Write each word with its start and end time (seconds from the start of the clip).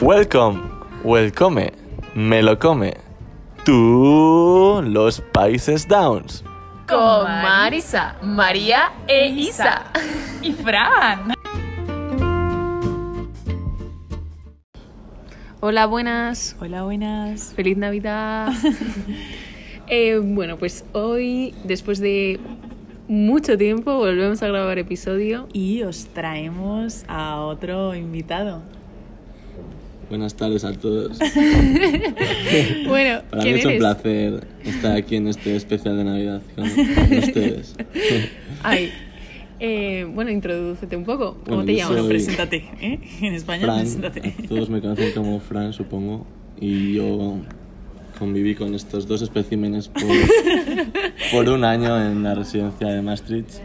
Welcome, 0.00 0.62
welcome, 1.02 1.72
me 2.14 2.40
lo 2.40 2.56
come. 2.56 2.94
Tú, 3.64 4.80
los 4.84 5.20
Países 5.20 5.88
Downs. 5.88 6.44
Con 6.86 7.24
Marisa, 7.24 8.16
María 8.22 8.92
e 9.08 9.26
Isa. 9.26 9.86
Y 10.40 10.52
Fran. 10.52 11.34
Hola, 15.58 15.86
buenas. 15.86 16.54
Hola, 16.60 16.84
buenas. 16.84 17.52
Feliz 17.54 17.76
Navidad. 17.76 18.52
Eh, 19.90 20.20
bueno, 20.22 20.58
pues 20.58 20.84
hoy, 20.92 21.54
después 21.64 21.98
de 21.98 22.38
mucho 23.08 23.56
tiempo, 23.56 23.96
volvemos 23.96 24.42
a 24.42 24.48
grabar 24.48 24.78
episodio. 24.78 25.48
Y 25.54 25.82
os 25.82 26.08
traemos 26.08 27.06
a 27.08 27.40
otro 27.40 27.94
invitado. 27.94 28.60
Buenas 30.08 30.34
tardes 30.34 30.64
a 30.64 30.72
todos. 30.72 31.18
Bueno, 32.86 33.20
Para 33.30 33.42
mí 33.44 33.50
¿quién 33.50 33.56
es 33.58 33.64
un 33.64 33.70
eres? 33.72 33.78
placer 33.80 34.46
estar 34.64 34.96
aquí 34.96 35.16
en 35.16 35.28
este 35.28 35.54
especial 35.54 35.96
de 35.98 36.04
Navidad 36.04 36.40
con, 36.56 36.68
con 36.70 37.18
ustedes. 37.18 37.76
Ay, 38.62 38.90
eh, 39.60 40.06
bueno, 40.14 40.30
introdúcete 40.30 40.96
un 40.96 41.04
poco. 41.04 41.34
¿Cómo 41.44 41.56
Bueno, 41.58 41.64
te 41.66 41.74
llamas? 41.76 41.98
soy- 41.98 42.08
Preséntate, 42.08 42.56
¿eh? 42.80 42.98
En 43.20 43.34
España, 43.34 43.64
Fran, 43.64 43.80
preséntate. 43.80 44.34
todos 44.48 44.70
me 44.70 44.80
conocen 44.80 45.12
como 45.12 45.38
Fran, 45.40 45.72
supongo. 45.74 46.26
Y 46.60 46.94
yo 46.94 47.36
conviví 48.18 48.54
con 48.54 48.74
estos 48.74 49.06
dos 49.06 49.20
especímenes 49.22 49.88
por, 49.88 50.04
por 51.32 51.48
un 51.50 51.64
año 51.64 52.00
en 52.02 52.22
la 52.22 52.34
residencia 52.34 52.88
de 52.88 53.02
Maastricht. 53.02 53.56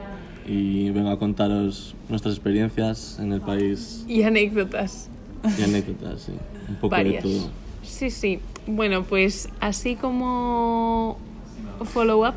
Y 0.46 0.90
vengo 0.90 1.10
a 1.10 1.18
contaros 1.18 1.96
nuestras 2.10 2.34
experiencias 2.36 3.18
en 3.22 3.32
el 3.32 3.40
país 3.40 4.04
Y 4.10 4.24
anécdotas. 4.24 5.10
y 5.60 5.64
anécdotas, 5.64 6.22
sí. 6.22 6.34
Un 6.70 6.76
poco 6.76 6.90
Varias. 6.90 7.24
de 7.24 7.30
todo. 7.30 7.50
Sí, 7.84 8.10
sí. 8.10 8.40
Bueno, 8.66 9.04
pues 9.04 9.50
así 9.60 9.96
como 9.96 11.18
follow-up, 11.84 12.36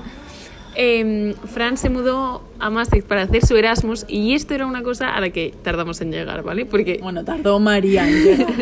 em, 0.74 1.32
Fran 1.34 1.78
se 1.78 1.88
mudó 1.88 2.42
a 2.58 2.68
Maastricht 2.68 3.06
para 3.06 3.22
hacer 3.22 3.46
su 3.46 3.56
Erasmus 3.56 4.04
y 4.08 4.34
esto 4.34 4.54
era 4.54 4.66
una 4.66 4.82
cosa 4.82 5.14
a 5.14 5.20
la 5.20 5.30
que 5.30 5.54
tardamos 5.62 6.00
en 6.02 6.12
llegar, 6.12 6.42
¿vale? 6.42 6.66
Porque, 6.66 6.98
Bueno, 7.02 7.24
tardó 7.24 7.58
María 7.60 8.06
en 8.06 8.24
llegar. 8.24 8.54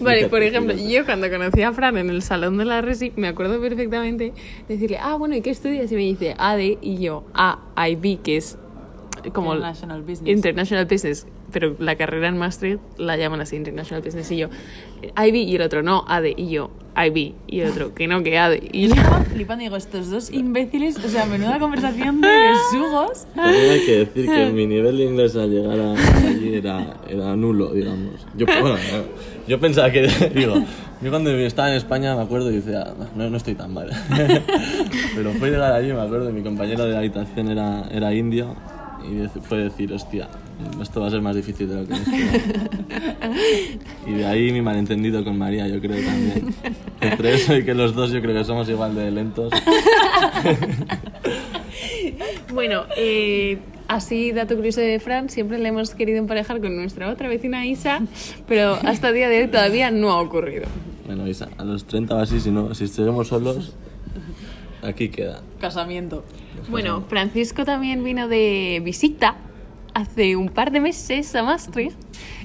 vale, 0.00 0.28
por 0.28 0.42
ejemplo, 0.42 0.74
yo 0.74 1.04
cuando 1.04 1.28
conocí 1.30 1.60
a 1.62 1.72
Fran 1.72 1.98
en 1.98 2.08
el 2.08 2.22
salón 2.22 2.56
de 2.56 2.64
la 2.64 2.80
Resi, 2.80 3.12
me 3.16 3.28
acuerdo 3.28 3.60
perfectamente 3.60 4.32
decirle, 4.66 4.98
ah, 4.98 5.16
bueno, 5.16 5.36
¿y 5.36 5.42
qué 5.42 5.50
estudias? 5.50 5.92
Y 5.92 5.94
me 5.94 6.02
dice 6.02 6.34
AD 6.38 6.60
y 6.80 6.98
yo, 6.98 7.24
AIB, 7.34 8.22
que 8.22 8.38
es 8.38 8.56
como... 9.32 9.52
International 9.54 10.02
Business. 10.02 10.36
International 10.36 10.84
Business, 10.86 11.26
pero 11.52 11.76
la 11.78 11.96
carrera 11.96 12.28
en 12.28 12.38
Maastricht 12.38 12.80
la 12.98 13.16
llaman 13.16 13.40
así, 13.40 13.56
International 13.56 14.02
Business, 14.02 14.30
y 14.30 14.36
yo, 14.38 14.48
IB, 15.16 15.34
y 15.36 15.56
el 15.56 15.62
otro, 15.62 15.82
no, 15.82 16.04
AD, 16.08 16.24
y 16.36 16.50
yo, 16.50 16.70
IB, 16.96 17.34
y 17.46 17.60
el 17.60 17.70
otro, 17.70 17.94
que 17.94 18.06
no, 18.08 18.22
que 18.22 18.38
AD, 18.38 18.54
y 18.72 18.88
yo, 18.88 18.94
Estaba 18.94 19.22
flipando, 19.22 19.62
digo, 19.64 19.76
estos 19.76 20.10
dos 20.10 20.30
imbéciles, 20.30 20.96
o 21.04 21.08
sea, 21.08 21.26
menuda 21.26 21.58
conversación 21.58 22.20
de 22.20 22.28
besugos. 22.28 23.26
También 23.34 23.70
hay 23.70 23.80
que 23.84 23.96
decir 23.98 24.26
que 24.26 24.46
mi 24.52 24.66
nivel 24.66 24.96
de 24.98 25.04
inglés 25.04 25.36
al 25.36 25.50
llegar 25.50 25.78
a- 25.78 26.28
allí 26.28 26.54
era, 26.54 26.96
era 27.08 27.36
nulo, 27.36 27.72
digamos. 27.72 28.26
Yo, 28.36 28.46
bueno, 28.46 28.70
no, 28.70 29.02
yo 29.46 29.58
pensaba 29.60 29.90
que, 29.90 30.02
digo, 30.34 30.54
yo 31.00 31.10
cuando 31.10 31.30
estaba 31.30 31.70
en 31.70 31.76
España 31.76 32.14
me 32.16 32.22
acuerdo 32.22 32.50
y 32.50 32.56
decía, 32.56 32.92
no, 33.16 33.30
no 33.30 33.36
estoy 33.36 33.54
tan 33.54 33.72
mal. 33.72 33.88
Pero 35.14 35.32
fue 35.34 35.50
llegar 35.50 35.72
allí, 35.72 35.92
me 35.92 36.00
acuerdo, 36.00 36.30
mi 36.32 36.42
compañero 36.42 36.84
de 36.84 36.96
habitación 36.96 37.50
era, 37.50 37.84
era 37.90 38.12
indio 38.14 38.54
y 39.04 39.28
fue 39.40 39.58
decir, 39.58 39.92
hostia, 39.92 40.28
esto 40.80 41.00
va 41.00 41.08
a 41.08 41.10
ser 41.10 41.20
más 41.20 41.36
difícil 41.36 41.68
de 41.68 41.74
lo 41.76 41.86
que 41.86 41.94
me 41.94 42.00
esperaba. 42.00 43.34
Y 44.06 44.12
de 44.12 44.26
ahí 44.26 44.52
mi 44.52 44.62
malentendido 44.62 45.24
con 45.24 45.38
María, 45.38 45.68
yo 45.68 45.80
creo 45.80 46.04
también. 46.04 46.54
Entre 47.00 47.34
eso 47.34 47.56
y 47.56 47.64
que 47.64 47.74
los 47.74 47.94
dos 47.94 48.10
yo 48.10 48.20
creo 48.20 48.34
que 48.34 48.44
somos 48.44 48.68
igual 48.68 48.94
de 48.94 49.10
lentos. 49.10 49.52
bueno, 52.52 52.84
eh, 52.96 53.58
así, 53.88 54.32
dato 54.32 54.56
curioso 54.56 54.80
de 54.80 54.98
Fran, 55.00 55.28
siempre 55.28 55.58
le 55.58 55.68
hemos 55.68 55.94
querido 55.94 56.18
emparejar 56.18 56.60
con 56.60 56.76
nuestra 56.76 57.10
otra 57.10 57.28
vecina 57.28 57.66
Isa, 57.66 58.00
pero 58.48 58.78
hasta 58.84 59.08
el 59.08 59.14
día 59.14 59.28
de 59.28 59.42
hoy 59.42 59.48
todavía 59.48 59.90
no 59.90 60.10
ha 60.10 60.20
ocurrido. 60.20 60.66
Bueno, 61.06 61.26
Isa, 61.26 61.48
a 61.58 61.64
los 61.64 61.84
30 61.86 62.14
o 62.14 62.18
así, 62.18 62.40
si, 62.40 62.50
no, 62.50 62.74
si 62.74 62.88
seguimos 62.88 63.28
solos, 63.28 63.74
aquí 64.82 65.08
queda. 65.08 65.42
Casamiento. 65.60 66.24
Bueno, 66.68 67.02
Francisco 67.08 67.64
también 67.64 68.02
vino 68.04 68.28
de 68.28 68.80
visita 68.84 69.36
hace 69.94 70.36
un 70.36 70.48
par 70.48 70.70
de 70.70 70.80
meses 70.80 71.34
a 71.34 71.42
Maastricht. 71.42 71.96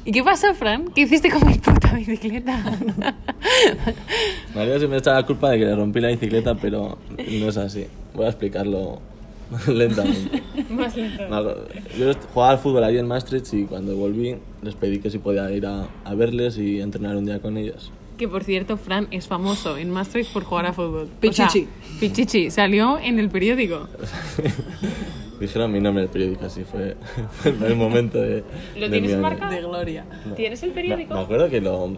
¿Y 0.03 0.11
qué 0.11 0.23
pasó, 0.23 0.53
Fran? 0.53 0.85
¿Qué 0.93 1.01
hiciste 1.01 1.29
con 1.29 1.45
mi 1.47 1.55
puta 1.55 1.93
bicicleta? 1.93 2.57
María 4.55 4.79
se 4.79 4.87
me 4.87 4.97
echa 4.97 5.13
la 5.13 5.25
culpa 5.25 5.51
de 5.51 5.59
que 5.59 5.65
le 5.65 5.75
rompí 5.75 5.99
la 5.99 6.09
bicicleta, 6.09 6.55
pero 6.55 6.97
no 7.17 7.49
es 7.49 7.57
así. 7.57 7.85
Voy 8.13 8.25
a 8.25 8.29
explicarlo 8.29 8.99
lentamente. 9.67 10.41
Más 10.69 10.95
lento. 10.95 11.23
Me 11.29 11.35
acuerdo- 11.35 11.67
Yo 11.97 12.11
jugaba 12.33 12.51
al 12.53 12.59
fútbol 12.59 12.83
allí 12.83 12.97
en 12.97 13.07
Maastricht 13.07 13.53
y 13.53 13.65
cuando 13.65 13.95
volví 13.95 14.35
les 14.61 14.75
pedí 14.75 14.99
que 14.99 15.09
si 15.09 15.17
podía 15.19 15.51
ir 15.51 15.65
a, 15.65 15.87
a 16.03 16.13
verles 16.15 16.57
y 16.57 16.81
entrenar 16.81 17.15
un 17.17 17.25
día 17.25 17.39
con 17.39 17.57
ellos. 17.57 17.91
Que 18.17 18.27
por 18.27 18.43
cierto, 18.43 18.77
Fran 18.77 19.07
es 19.11 19.27
famoso 19.27 19.77
en 19.77 19.91
Maastricht 19.91 20.31
por 20.31 20.43
jugar 20.43 20.67
a 20.67 20.73
fútbol. 20.73 21.09
Pichichi. 21.19 21.43
O 21.43 21.49
sea, 21.49 21.99
Pichichi. 21.99 22.49
Salió 22.49 22.97
en 22.97 23.19
el 23.19 23.29
periódico. 23.29 23.87
Dijeron 25.39 25.71
mi 25.71 25.81
nombre 25.81 26.03
en 26.03 26.07
el 26.07 26.13
periódico, 26.13 26.45
así 26.45 26.63
fue, 26.63 26.95
fue 27.31 27.51
el 27.67 27.75
momento 27.75 28.21
de... 28.21 28.43
¿Lo 28.77 28.87
de 28.87 28.99
tienes 29.01 29.17
marcado? 29.17 29.51
De 29.51 29.61
gloria. 29.61 30.05
¿Tienes 30.35 30.63
el 30.63 30.69
Me, 30.69 30.75
periódico? 30.75 31.13
me 31.13 31.19
acuerdo 31.21 31.49
que 31.49 31.59
lo 31.59 31.89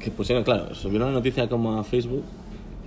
que 0.00 0.10
pusieron, 0.10 0.42
claro, 0.42 0.74
subieron 0.74 1.08
la 1.08 1.14
noticia 1.14 1.48
como 1.48 1.78
a 1.78 1.84
Facebook 1.84 2.24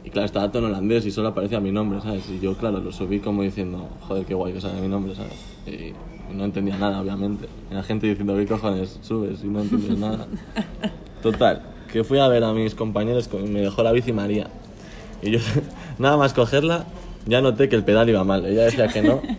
y 0.03 0.09
claro, 0.09 0.25
estaba 0.25 0.49
todo 0.49 0.59
en 0.59 0.69
holandés 0.69 1.05
y 1.05 1.11
solo 1.11 1.29
aparecía 1.29 1.59
mi 1.59 1.71
nombre, 1.71 1.99
¿sabes? 2.01 2.29
Y 2.29 2.39
yo, 2.39 2.55
claro, 2.55 2.79
lo 2.79 2.91
subí 2.91 3.19
como 3.19 3.41
diciendo, 3.41 3.89
joder, 4.01 4.25
qué 4.25 4.33
guay 4.33 4.53
que 4.53 4.61
sale 4.61 4.79
mi 4.79 4.87
nombre, 4.87 5.15
¿sabes? 5.15 5.33
Y 5.65 5.93
no 6.33 6.45
entendía 6.45 6.77
nada, 6.77 7.01
obviamente. 7.01 7.47
Y 7.69 7.73
la 7.73 7.83
gente 7.83 8.07
diciendo, 8.07 8.35
¿qué 8.35 8.45
cojones 8.45 8.99
subes 9.01 9.43
y 9.43 9.47
no 9.47 9.61
entiendes 9.61 9.97
nada? 9.97 10.27
Total, 11.21 11.61
que 11.91 12.03
fui 12.03 12.19
a 12.19 12.27
ver 12.27 12.43
a 12.43 12.53
mis 12.53 12.75
compañeros 12.75 13.29
y 13.33 13.37
me 13.47 13.61
dejó 13.61 13.83
la 13.83 13.91
bici 13.91 14.11
María. 14.13 14.47
Y 15.21 15.31
yo, 15.31 15.39
nada 15.99 16.17
más 16.17 16.33
cogerla, 16.33 16.85
ya 17.25 17.41
noté 17.41 17.69
que 17.69 17.75
el 17.75 17.83
pedal 17.83 18.09
iba 18.09 18.23
mal. 18.23 18.45
Ella 18.45 18.63
decía 18.63 18.87
que 18.87 19.01
no. 19.01 19.21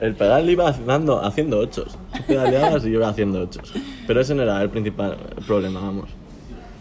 El 0.00 0.14
pedal 0.14 0.50
iba 0.50 0.72
dando, 0.72 1.24
haciendo 1.24 1.58
ochos. 1.60 1.96
Tú 2.16 2.22
pedaleabas 2.26 2.84
y 2.84 2.90
yo 2.90 2.98
iba 2.98 3.08
haciendo 3.08 3.42
ochos. 3.42 3.72
Pero 4.06 4.20
ese 4.20 4.34
no 4.34 4.42
era 4.42 4.60
el 4.60 4.68
principal 4.68 5.16
problema, 5.46 5.80
vamos. 5.80 6.08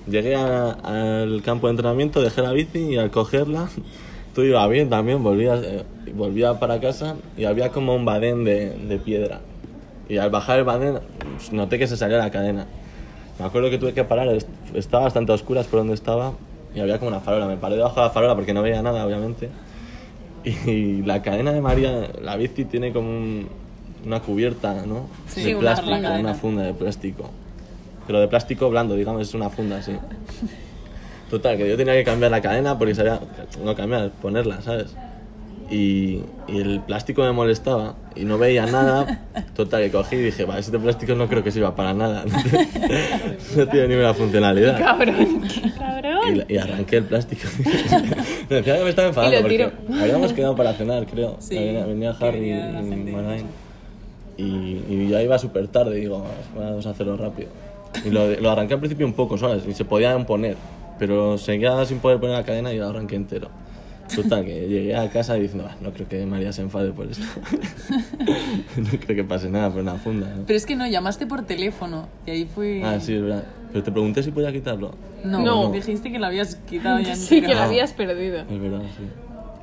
Llegué 0.10 0.36
a- 0.36 0.72
al 1.22 1.42
campo 1.44 1.68
de 1.68 1.72
entrenamiento, 1.72 2.22
dejé 2.22 2.42
la 2.42 2.52
bici 2.52 2.80
y 2.80 2.98
al 2.98 3.12
cogerla, 3.12 3.70
todo 4.36 4.44
iba 4.46 4.66
bien 4.68 4.90
también, 4.90 5.24
volvía, 5.24 5.56
eh, 5.56 5.84
volvía 6.16 6.60
para 6.60 6.80
casa 6.82 7.16
y 7.38 7.46
había 7.46 7.70
como 7.70 7.96
un 7.96 8.04
badén 8.06 8.44
de, 8.44 8.72
de 8.72 8.98
piedra. 8.98 9.42
Y 10.10 10.18
al 10.18 10.32
bajar 10.32 10.58
el 10.60 10.66
badén 10.66 11.00
pues, 11.38 11.52
noté 11.54 11.78
que 11.78 11.88
se 11.88 11.96
salía 11.96 12.18
la 12.18 12.32
cadena. 12.32 12.66
Me 13.40 13.46
acuerdo 13.46 13.70
que 13.70 13.78
tuve 13.78 13.94
que 13.94 14.04
parar, 14.04 14.28
est- 14.30 14.48
estaba 14.74 15.06
bastante 15.06 15.32
a 15.32 15.36
oscuras 15.36 15.66
por 15.68 15.80
donde 15.80 15.94
estaba 15.96 16.34
y 16.76 16.80
había 16.80 16.98
como 17.00 17.10
una 17.10 17.20
farola. 17.20 17.48
Me 17.48 17.58
paré 17.58 17.76
debajo 17.76 17.96
de 18.00 18.08
la 18.08 18.10
farola 18.12 18.36
porque 18.36 18.54
no 18.54 18.62
veía 18.62 18.82
nada, 18.82 19.06
obviamente. 19.06 19.50
Y 20.46 21.02
la 21.04 21.22
cadena 21.22 21.54
de 21.54 21.62
María, 21.62 22.10
la 22.22 22.36
bici 22.36 22.66
tiene 22.66 22.92
como 22.92 23.10
un- 23.10 23.48
una 24.06 24.20
cubierta, 24.20 24.74
¿no? 24.86 25.08
Sí, 25.28 25.44
de 25.44 25.52
una 25.56 25.62
plástico, 25.62 25.92
cadena. 26.02 26.20
una 26.20 26.34
funda 26.34 26.64
de 26.64 26.74
plástico. 26.74 27.30
Pero 28.06 28.20
de 28.20 28.28
plástico 28.28 28.70
blando, 28.70 28.96
digamos, 28.96 29.22
es 29.22 29.34
una 29.34 29.50
funda 29.50 29.78
así. 29.78 29.94
Total, 31.30 31.58
que 31.58 31.68
yo 31.70 31.78
tenía 31.78 31.94
que 31.94 32.04
cambiar 32.04 32.30
la 32.32 32.42
cadena 32.42 32.78
porque 32.78 32.94
sabía, 32.94 33.20
no 33.64 33.74
cambiar, 33.76 34.12
ponerla, 34.22 34.62
¿sabes? 34.62 34.94
Y, 35.70 36.22
y 36.48 36.60
el 36.60 36.82
plástico 36.82 37.24
me 37.24 37.32
molestaba 37.32 37.96
y 38.16 38.26
no 38.26 38.38
veía 38.38 38.66
nada. 38.66 39.26
Total, 39.56 39.82
que 39.82 39.92
cogí 39.92 40.16
y 40.18 40.22
dije, 40.22 40.46
vale, 40.46 40.62
este 40.62 40.78
plástico 40.78 41.16
no 41.16 41.28
creo 41.28 41.44
que 41.44 41.52
sirva 41.52 41.76
para 41.76 41.94
nada. 41.94 42.26
no 43.56 43.68
tiene 43.68 43.88
ninguna 43.88 44.14
funcionalidad. 44.14 44.78
Cabrón, 44.78 45.42
qué 45.42 45.72
cabrón. 45.72 46.44
Y, 46.48 46.54
y 46.54 46.58
arranqué 46.58 46.98
el 46.98 47.06
plástico. 47.06 47.48
me 48.50 48.58
decía 48.58 48.78
que 48.78 48.84
me 48.84 48.90
estaba 48.90 49.08
enfadando 49.08 49.42
porque 49.42 49.72
habíamos 50.02 50.34
quedado 50.34 50.56
para 50.56 50.74
cenar, 50.74 51.06
creo. 51.06 51.38
Sí, 51.40 51.56
venía, 51.56 51.86
venía 51.86 52.16
Harry 52.20 52.40
venía 52.40 52.82
y. 52.82 53.12
Marain. 53.12 53.46
Y, 54.38 54.44
y 54.90 55.08
ya 55.10 55.22
iba 55.22 55.38
súper 55.38 55.68
tarde, 55.68 55.96
digo, 55.96 56.26
vamos 56.56 56.86
a 56.86 56.90
hacerlo 56.90 57.18
rápido. 57.18 57.50
Y 58.04 58.10
lo, 58.10 58.28
lo 58.28 58.50
arranqué 58.50 58.74
al 58.74 58.80
principio 58.80 59.06
un 59.06 59.14
poco, 59.14 59.38
¿sabes? 59.38 59.68
Y 59.68 59.74
se 59.74 59.86
podían 59.86 60.26
poner, 60.26 60.58
pero 60.98 61.38
seguía 61.38 61.86
sin 61.86 62.00
poder 62.00 62.20
poner 62.20 62.36
la 62.36 62.44
cadena 62.44 62.74
y 62.74 62.78
lo 62.80 62.90
arranqué 62.90 63.16
entero. 63.16 63.50
Total, 64.16 64.46
que 64.46 64.68
llegué 64.68 64.96
a 64.96 65.10
casa 65.10 65.36
diciendo, 65.36 65.66
"Bah, 65.66 65.76
no 65.82 65.92
creo 65.92 66.08
que 66.08 66.26
María 66.26 66.52
se 66.54 66.62
enfade 66.62 66.92
por 66.92 67.08
esto. 67.08 67.24
no 68.78 68.90
creo 69.00 69.16
que 69.16 69.24
pase 69.24 69.50
nada 69.50 69.70
por 69.72 69.82
una 69.82 69.96
funda. 69.96 70.28
¿no? 70.36 70.44
Pero 70.46 70.58
es 70.58 70.66
que 70.66 70.76
no, 70.76 70.88
llamaste 70.88 71.26
por 71.28 71.44
teléfono 71.46 72.08
y 72.26 72.32
ahí 72.32 72.46
fue... 72.46 72.82
Ah, 72.84 73.00
sí, 73.00 73.16
es 73.16 73.22
verdad. 73.22 73.44
Pero 73.72 73.84
te 73.84 73.92
pregunté 73.92 74.22
si 74.24 74.32
podía 74.32 74.52
quitarlo. 74.52 74.94
No, 75.24 75.40
No. 75.40 75.72
dijiste 75.72 76.12
que 76.12 76.20
lo 76.20 76.26
habías 76.28 76.56
quitado 76.56 77.00
ya 77.00 77.16
Sí, 77.18 77.42
que 77.42 77.56
la 77.56 77.66
habías 77.66 77.94
perdido. 77.94 78.42
Es 78.42 78.62
verdad, 78.62 78.82
sí. 78.98 79.04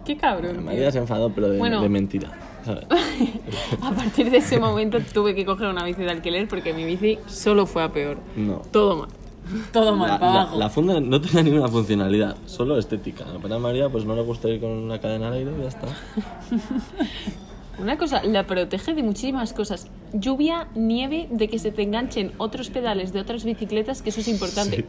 Qué 0.05 0.17
cabrón. 0.17 0.52
tío. 0.52 0.62
María 0.62 0.91
se 0.91 0.99
enfadó, 0.99 1.31
pero 1.31 1.50
de, 1.50 1.58
Bueno. 1.58 1.81
de 1.82 1.88
mentira. 1.88 2.31
¿sabes? 2.64 2.85
A 3.82 3.93
partir 3.93 4.31
de 4.31 4.38
ese 4.38 4.58
momento 4.58 4.99
tuve 5.14 5.35
que 5.35 5.44
coger 5.47 5.69
una 5.69 5.85
bici 5.85 6.02
de 6.02 6.11
alquiler 6.11 6.47
porque 6.49 6.73
mi 6.75 6.85
bici 6.85 7.19
solo 7.26 7.67
fue 7.67 7.82
a 7.82 7.93
peor. 7.93 8.19
No. 8.37 8.56
Todo 8.70 8.97
mal. 8.97 9.08
Todo 9.72 9.96
mal, 9.96 10.10
La, 10.10 10.19
para 10.20 10.32
la- 10.32 10.40
abajo. 10.42 10.58
la 10.58 10.70
funda 10.70 11.00
no 11.00 11.20
tenía 11.20 11.42
ninguna 11.42 11.69
funcionalidad, 11.69 12.37
solo 12.46 12.78
estética. 12.78 13.25
A 13.25 13.48
la 13.48 13.58
María 13.58 13.88
pues 13.88 14.04
no 14.04 14.14
le 14.14 14.22
gusta 14.22 14.48
ir 14.48 14.60
con 14.60 14.70
una 14.70 15.00
cadena 15.00 15.28
al 15.28 15.34
aire 15.34 15.52
y 15.58 15.62
ya 15.62 15.69
está. 15.69 15.87
Una 17.78 17.96
cosa, 17.96 18.22
la 18.25 18.46
protege 18.46 18.92
de 18.94 19.02
muchísimas 19.02 19.54
cosas. 19.54 19.88
Lluvia, 20.12 20.69
nieve, 20.75 21.28
de 21.31 21.48
que 21.48 21.58
se 21.58 21.72
te 21.72 21.82
enganchen 21.82 22.32
otros 22.37 22.69
pedales 22.69 23.12
de 23.14 23.20
otras 23.20 23.42
bicicletas, 23.44 24.02
que 24.02 24.10
eso 24.10 24.20
es 24.20 24.28
importante. 24.28 24.82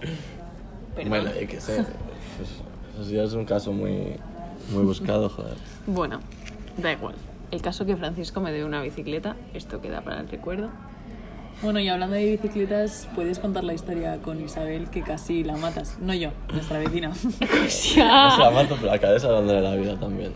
Perdón. 0.95 1.09
Bueno, 1.09 1.29
hay 1.39 1.47
que 1.47 1.61
ser. 1.61 1.85
Pues, 1.85 2.49
eso 3.07 3.11
ya 3.15 3.23
es 3.23 3.33
un 3.33 3.45
caso 3.45 3.71
muy, 3.71 4.17
muy 4.73 4.83
buscado, 4.83 5.29
joder. 5.29 5.55
Bueno, 5.87 6.19
da 6.77 6.91
igual. 6.91 7.15
El 7.51 7.61
caso 7.61 7.85
que 7.85 7.95
Francisco 7.95 8.41
me 8.41 8.51
dé 8.51 8.65
una 8.65 8.81
bicicleta, 8.81 9.37
esto 9.53 9.79
queda 9.79 10.01
para 10.01 10.19
el 10.19 10.27
recuerdo. 10.27 10.69
Bueno, 11.61 11.79
y 11.79 11.87
hablando 11.89 12.15
de 12.15 12.25
bicicletas, 12.31 13.07
puedes 13.13 13.37
contar 13.37 13.63
la 13.63 13.73
historia 13.73 14.17
con 14.23 14.41
Isabel 14.43 14.89
que 14.89 15.01
casi 15.03 15.43
la 15.43 15.57
matas. 15.57 15.97
No 16.01 16.13
yo, 16.13 16.31
nuestra 16.53 16.79
vecina. 16.79 17.09
No 17.41 17.69
se 17.69 17.97
la 17.99 18.51
mato, 18.51 18.77
pero 18.79 18.91
acabé 18.93 19.19
salvándole 19.19 19.61
la 19.61 19.75
vida 19.75 19.99
también. 19.99 20.31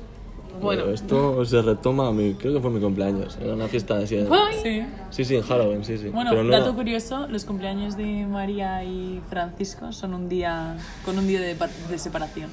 Bueno. 0.61 0.83
Pero 0.83 0.93
esto 0.95 1.43
se 1.45 1.61
retoma 1.61 2.07
a 2.07 2.11
mi, 2.13 2.33
creo 2.35 2.53
que 2.53 2.59
fue 2.61 2.69
mi 2.69 2.79
cumpleaños. 2.79 3.37
Era 3.41 3.55
una 3.55 3.67
fiesta 3.67 3.97
así. 3.97 4.17
Sí. 4.63 4.83
Sí, 5.09 5.25
sí, 5.25 5.35
en 5.35 5.41
Halloween, 5.41 5.83
sí, 5.83 5.97
sí. 5.97 6.07
Bueno, 6.09 6.29
pero 6.31 6.43
no 6.45 6.51
dato 6.51 6.65
era- 6.67 6.73
curioso, 6.75 7.27
los 7.27 7.43
cumpleaños 7.43 7.97
de 7.97 8.25
María 8.25 8.83
y 8.83 9.19
Francisco 9.29 9.91
son 9.91 10.13
un 10.13 10.29
día 10.29 10.77
con 11.03 11.17
un 11.19 11.27
día 11.27 11.41
de, 11.41 11.55
de 11.89 11.97
separación. 11.97 12.49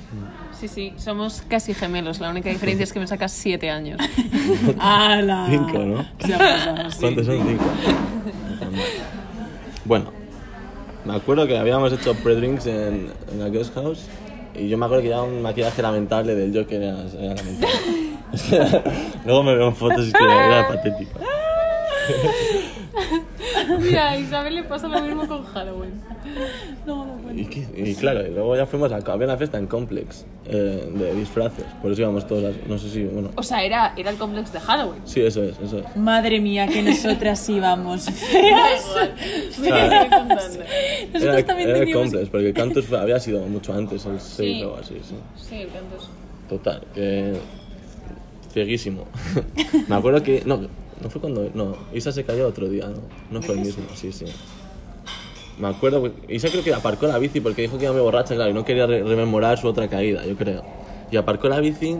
Sí, 0.58 0.66
sí, 0.66 0.94
somos 0.96 1.42
casi 1.46 1.74
gemelos. 1.74 2.18
La 2.20 2.30
única 2.30 2.48
diferencia 2.50 2.82
es 2.84 2.92
que 2.92 2.98
me 3.00 3.06
sacas 3.06 3.30
siete 3.32 3.70
años. 3.70 4.00
¡Hala! 4.80 5.46
Cinco, 5.50 5.78
¿no? 5.78 6.04
Se 6.18 6.34
ha 6.34 6.38
pasado, 6.38 6.90
sí. 6.90 6.96
¿Cuántos 7.00 7.26
son? 7.26 7.38
Cinco. 7.46 7.64
bueno, 9.84 10.12
me 11.04 11.14
acuerdo 11.14 11.46
que 11.46 11.58
habíamos 11.58 11.92
hecho 11.92 12.14
pre-drinks 12.14 12.66
en, 12.66 13.12
la 13.38 13.48
guest 13.48 13.74
house 13.74 14.06
y 14.54 14.68
yo 14.68 14.78
me 14.78 14.86
acuerdo 14.86 15.02
que 15.02 15.08
llevaba 15.08 15.26
un 15.26 15.42
maquillaje 15.42 15.82
lamentable 15.82 16.34
del 16.34 16.56
Joker, 16.56 16.82
era, 16.82 17.04
era 17.18 17.34
Luego 19.24 19.42
me 19.42 19.54
veo 19.54 19.68
en 19.68 19.76
fotos 19.76 20.04
y 20.04 20.08
es 20.08 20.14
que 20.14 20.24
era 20.24 20.68
patético. 20.68 21.20
Mira, 23.80 24.10
a 24.10 24.18
Isabel 24.18 24.54
le 24.56 24.62
pasa 24.64 24.88
lo 24.88 25.00
mismo 25.02 25.26
con 25.26 25.44
Halloween. 25.44 25.92
No, 26.86 27.04
no 27.04 27.14
puedo. 27.18 27.34
Y, 27.38 27.42
y 27.76 27.94
claro, 27.94 28.26
y 28.26 28.30
luego 28.30 28.56
ya 28.56 28.66
fuimos 28.66 28.90
a 28.90 28.96
había 28.96 29.26
una 29.26 29.36
fiesta 29.36 29.58
en 29.58 29.66
Complex 29.66 30.24
eh, 30.46 30.90
de 30.94 31.14
disfraces, 31.14 31.64
por 31.80 31.92
eso 31.92 32.00
íbamos 32.02 32.26
todos, 32.26 32.44
a- 32.54 32.68
no 32.68 32.76
sé 32.78 32.88
si, 32.90 33.04
bueno, 33.04 33.30
O 33.36 33.42
sea, 33.42 33.62
era, 33.62 33.92
era 33.96 34.10
el 34.10 34.16
complex 34.16 34.52
de 34.52 34.58
Halloween. 34.60 35.00
sí, 35.04 35.20
eso 35.20 35.42
es, 35.44 35.56
eso 35.60 35.78
es. 35.78 35.96
Madre 35.96 36.40
mía, 36.40 36.66
que 36.66 36.82
nosotras 36.82 37.48
íbamos 37.48 38.04
feas. 38.10 38.82
Claro. 39.60 40.24
Nosotros 40.24 41.22
Era, 41.22 41.44
también 41.46 41.68
era 41.68 41.78
el 41.78 41.84
teníamos... 41.84 42.04
Complex, 42.10 42.28
porque 42.30 42.46
el 42.48 42.54
Cantus 42.54 42.86
fue- 42.86 42.98
había 42.98 43.20
sido 43.20 43.40
mucho 43.46 43.72
antes, 43.74 44.04
el 44.06 44.18
6 44.20 44.36
Sí. 44.58 44.64
o 44.64 44.76
así, 44.76 44.94
sí. 45.02 45.14
Sí, 45.36 45.54
el 45.56 45.68
canto 45.68 45.96
Total, 46.48 46.82
que. 46.94 47.34
cieguísimo. 48.52 49.04
Me 49.88 49.94
acuerdo 49.96 50.22
que. 50.22 50.42
No, 50.46 50.60
no 51.02 51.10
fue 51.10 51.20
cuando. 51.20 51.50
No, 51.54 51.76
Isa 51.92 52.12
se 52.12 52.24
cayó 52.24 52.46
otro 52.48 52.68
día, 52.68 52.86
¿no? 52.86 52.98
No 53.30 53.42
fue 53.42 53.54
el 53.56 53.60
mismo, 53.62 53.84
sí, 53.94 54.12
sí. 54.12 54.24
Me 55.58 55.68
acuerdo 55.68 56.02
que. 56.04 56.34
Isa 56.34 56.48
creo 56.48 56.64
que 56.64 56.72
aparcó 56.74 57.06
la 57.06 57.18
bici 57.18 57.40
porque 57.40 57.62
dijo 57.62 57.78
que 57.78 57.84
iba 57.84 57.92
muy 57.92 58.02
borracha, 58.02 58.34
claro, 58.34 58.50
y 58.50 58.54
no 58.54 58.64
quería 58.64 58.86
re- 58.86 59.02
rememorar 59.02 59.58
su 59.58 59.68
otra 59.68 59.88
caída, 59.88 60.24
yo 60.24 60.36
creo. 60.36 60.62
Y 61.10 61.16
aparcó 61.16 61.48
la 61.48 61.60
bici 61.60 61.98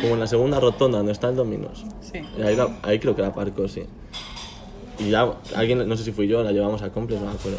como 0.00 0.14
en 0.14 0.20
la 0.20 0.26
segunda 0.26 0.58
rotonda 0.60 0.98
donde 0.98 1.12
está 1.12 1.28
el 1.28 1.36
Dominos. 1.36 1.84
Sí. 2.00 2.20
Y 2.38 2.42
ahí, 2.42 2.56
la- 2.56 2.76
ahí 2.82 2.98
creo 2.98 3.14
que 3.14 3.22
la 3.22 3.28
aparcó, 3.28 3.68
sí. 3.68 3.82
Y 4.98 5.10
ya 5.10 5.32
alguien, 5.54 5.86
no 5.88 5.96
sé 5.96 6.04
si 6.04 6.12
fui 6.12 6.26
yo, 6.28 6.42
la 6.42 6.50
llevamos 6.52 6.82
a 6.82 6.90
Complex, 6.90 7.20
no 7.20 7.28
me 7.28 7.34
acuerdo. 7.34 7.58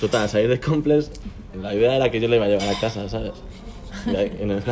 Total, 0.00 0.28
salir 0.28 0.48
de 0.48 0.58
Complex, 0.60 1.10
la 1.60 1.72
idea 1.74 1.94
era 1.96 2.10
que 2.10 2.20
yo 2.20 2.26
la 2.28 2.36
iba 2.36 2.46
a 2.46 2.48
llevar 2.48 2.68
a 2.68 2.80
casa, 2.80 3.08
¿sabes? 3.08 3.32
Y 4.06 4.16
ahí, 4.16 4.36
en, 4.40 4.50
el, 4.50 4.62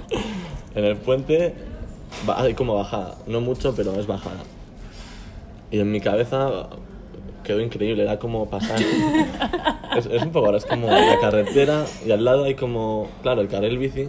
en 0.74 0.84
el 0.84 0.96
puente 0.96 1.54
hay 2.36 2.54
como 2.54 2.74
bajada, 2.74 3.16
no 3.26 3.40
mucho, 3.40 3.74
pero 3.76 3.94
es 4.00 4.06
bajada. 4.06 4.42
Y 5.70 5.80
en 5.80 5.90
mi 5.90 6.00
cabeza 6.00 6.68
quedó 7.44 7.60
increíble, 7.60 8.02
era 8.02 8.18
como 8.18 8.48
pasar. 8.48 8.80
es, 9.96 10.06
es 10.06 10.22
un 10.22 10.30
poco 10.30 10.46
ahora, 10.46 10.58
es 10.58 10.66
como 10.66 10.88
la 10.88 11.18
carretera 11.20 11.84
y 12.04 12.10
al 12.10 12.24
lado 12.24 12.44
hay 12.44 12.54
como, 12.54 13.08
claro, 13.22 13.40
el 13.40 13.48
carril 13.48 13.78
bici 13.78 14.08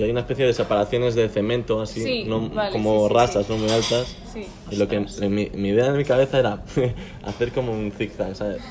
y 0.00 0.04
hay 0.04 0.10
una 0.10 0.20
especie 0.20 0.46
de 0.46 0.52
separaciones 0.54 1.14
de 1.14 1.28
cemento 1.28 1.80
así, 1.80 2.02
Sí, 2.02 2.24
no, 2.26 2.48
vale, 2.48 2.72
como 2.72 3.02
sí, 3.02 3.08
sí, 3.08 3.14
rasas, 3.14 3.46
sí. 3.46 3.52
no 3.52 3.58
muy 3.58 3.70
altas. 3.70 4.16
Sí. 4.32 4.46
Y 4.70 4.76
lo 4.76 4.86
que 4.88 5.00
mi, 5.28 5.50
mi 5.54 5.68
idea 5.70 5.86
en 5.86 5.96
mi 5.96 6.04
cabeza 6.04 6.38
era 6.38 6.62
hacer 7.24 7.50
como 7.52 7.72
un 7.72 7.90
zigzag, 7.92 8.34
¿sabes? 8.36 8.62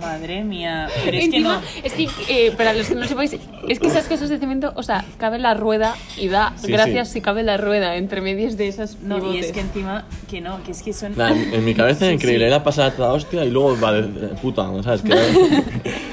Madre 0.00 0.44
mía, 0.44 0.88
pero 1.04 1.16
es 1.16 1.28
que 1.30 1.36
Encima, 1.36 1.54
no. 1.54 1.62
es 1.86 1.92
que, 1.94 2.08
eh, 2.28 2.52
para 2.56 2.72
los 2.74 2.86
que 2.86 2.94
no 2.94 3.06
sepáis, 3.06 3.36
es 3.68 3.78
que 3.80 3.86
esas 3.86 4.06
cosas 4.06 4.28
de 4.28 4.38
cemento, 4.38 4.72
o 4.76 4.82
sea, 4.82 5.04
cabe 5.18 5.38
la 5.38 5.54
rueda 5.54 5.96
y 6.18 6.28
da 6.28 6.52
Sí, 6.56 6.70
gracias 6.70 7.08
sí. 7.08 7.14
si 7.14 7.20
cabe 7.22 7.42
la 7.42 7.56
rueda 7.56 7.96
entre 7.96 8.20
medias 8.20 8.56
de 8.56 8.68
esas 8.68 8.98
No, 9.00 9.16
y 9.16 9.20
pivotes. 9.20 9.46
es 9.46 9.52
que 9.52 9.60
encima, 9.60 10.04
que 10.30 10.40
no, 10.40 10.62
que 10.62 10.72
es 10.72 10.82
que 10.82 10.92
son... 10.92 11.16
Nada, 11.16 11.30
en, 11.32 11.54
en 11.54 11.64
mi 11.64 11.74
cabeza 11.74 12.04
era 12.04 12.14
increíble, 12.14 12.46
era 12.46 12.62
pasar 12.62 12.90
a 12.92 12.94
toda 12.96 13.12
hostia 13.14 13.44
y 13.44 13.50
luego, 13.50 13.76
vale, 13.80 14.02
puta, 14.42 14.64
¿no? 14.64 14.82
¿sabes? 14.82 15.00
Que 15.02 15.14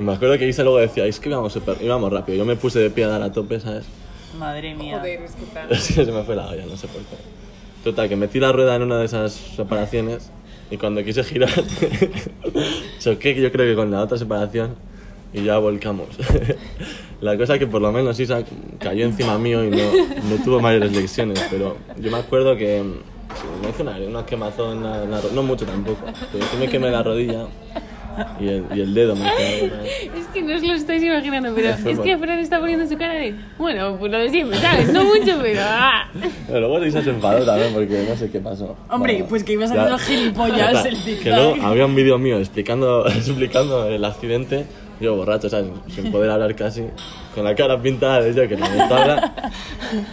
me, 0.00 0.12
acuerdo 0.12 0.38
que 0.38 0.48
Isa 0.48 0.62
luego 0.62 0.78
decía, 0.78 1.06
es 1.06 1.18
que 1.20 1.28
íbamos, 1.28 1.54
súper- 1.56 1.80
íbamos 1.82 2.12
rápido. 2.12 2.38
Yo 2.38 2.44
me 2.44 2.56
puse 2.56 2.78
de 2.80 2.90
pie 2.90 3.04
a 3.04 3.08
dar 3.08 3.22
a 3.22 3.32
tope, 3.32 3.60
¿sabes? 3.60 3.84
Madre 4.38 4.74
mía. 4.74 4.98
Joder, 4.98 5.22
es 5.22 5.32
que 5.32 5.46
tal. 5.46 5.70
Es 5.72 5.86
que 5.88 6.04
se 6.04 6.12
me 6.12 6.22
fue 6.24 6.36
la 6.36 6.48
olla, 6.48 6.66
no 6.66 6.76
sé 6.76 6.86
por 6.88 7.00
qué. 7.02 7.16
Total, 7.84 8.08
que 8.08 8.16
metí 8.16 8.40
la 8.40 8.50
rueda 8.52 8.74
en 8.76 8.82
una 8.82 8.98
de 8.98 9.04
esas 9.06 9.32
separaciones 9.32 10.30
y 10.70 10.76
cuando 10.78 11.04
quise 11.04 11.22
girar, 11.22 11.50
choqué 12.98 13.34
yo 13.40 13.52
creo 13.52 13.66
que 13.70 13.76
con 13.76 13.90
la 13.90 14.02
otra 14.02 14.16
separación 14.18 14.74
y 15.32 15.42
ya 15.44 15.58
volcamos. 15.58 16.08
la 17.20 17.36
cosa 17.36 17.58
que 17.58 17.66
por 17.66 17.82
lo 17.82 17.92
menos 17.92 18.18
Isa 18.20 18.42
cayó 18.78 19.04
encima 19.04 19.38
mío 19.38 19.64
y 19.64 19.70
no, 19.70 19.76
no 20.30 20.42
tuvo 20.44 20.60
mayores 20.60 20.92
lesiones, 20.92 21.44
pero 21.50 21.76
yo 22.00 22.10
me 22.10 22.18
acuerdo 22.18 22.56
que 22.56 22.82
mm, 22.82 22.92
sí, 23.34 23.46
me 23.62 23.70
hizo 23.70 23.82
una, 23.82 23.96
una 23.98 24.26
quemazón, 24.26 24.82
la 24.82 25.20
ro- 25.20 25.30
no 25.34 25.42
mucho 25.42 25.66
tampoco, 25.66 26.00
pero 26.32 26.44
sí 26.46 26.56
me 26.58 26.68
quemé 26.68 26.90
la 26.90 27.02
rodilla 27.02 27.46
y 28.40 28.48
el, 28.48 28.64
y 28.74 28.80
el 28.80 28.94
dedo 28.94 29.14
me 29.16 29.22
quedó. 29.24 29.74
Es 30.18 30.26
que 30.32 30.42
no 30.42 30.56
os 30.56 30.62
lo 30.62 30.74
estáis 30.74 31.02
imaginando, 31.02 31.52
pero 31.54 31.70
es 31.70 31.98
que 31.98 32.18
Fran 32.18 32.38
está 32.38 32.58
poniendo 32.60 32.86
su 32.88 32.96
cara 32.96 33.14
de, 33.14 33.34
bueno, 33.58 33.96
pues 33.98 34.10
lo 34.10 34.18
de 34.18 34.30
siempre, 34.30 34.58
¿sabes? 34.58 34.92
No 34.92 35.04
mucho, 35.04 35.38
pero... 35.40 35.60
ah. 35.62 36.08
Pero 36.46 36.60
luego 36.60 36.84
Isa 36.84 37.02
se 37.02 37.10
enfadó 37.10 37.44
también 37.44 37.72
porque 37.72 38.04
no 38.08 38.16
sé 38.16 38.30
qué 38.30 38.40
pasó. 38.40 38.76
Hombre, 38.90 39.14
Bueno, 39.14 39.28
pues 39.28 39.44
que 39.44 39.52
ibas 39.54 39.70
haciendo 39.70 39.98
gilipollas 39.98 40.84
el 40.86 40.94
Que 40.96 41.00
zigzag. 41.16 41.34
luego 41.36 41.56
había 41.66 41.86
un 41.86 41.94
vídeo 41.94 42.18
mío 42.18 42.38
explicando, 42.38 43.06
explicando 43.08 43.88
el 43.88 44.04
accidente, 44.04 44.66
yo 45.00 45.16
borracho, 45.16 45.48
¿sabes? 45.48 45.66
Sin 45.94 46.10
poder 46.12 46.30
hablar 46.30 46.54
casi, 46.54 46.84
con 47.34 47.44
la 47.44 47.54
cara 47.54 47.80
pintada 47.80 48.20
de 48.22 48.34
yo 48.34 48.48
que 48.48 48.56
no 48.56 48.68
me 48.68 48.80
habla 48.82 49.50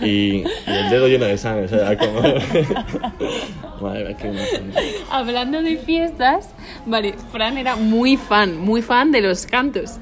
y, 0.01 0.07
y 0.07 0.43
el 0.67 0.89
dedo 0.89 1.07
lleno 1.07 1.25
de 1.25 1.37
sangre, 1.37 1.65
o 1.65 1.67
sea, 1.67 1.91
era 1.91 1.97
como... 1.97 2.21
Madre 3.81 4.05
mía, 4.05 4.17
qué 4.17 4.27
imagen. 4.27 4.71
Hablando 5.09 5.61
de 5.61 5.77
fiestas, 5.77 6.49
vale, 6.85 7.15
Fran 7.31 7.57
era 7.57 7.75
muy 7.75 8.17
fan, 8.17 8.57
muy 8.57 8.81
fan 8.81 9.11
de 9.11 9.21
los 9.21 9.45
cantos 9.47 9.97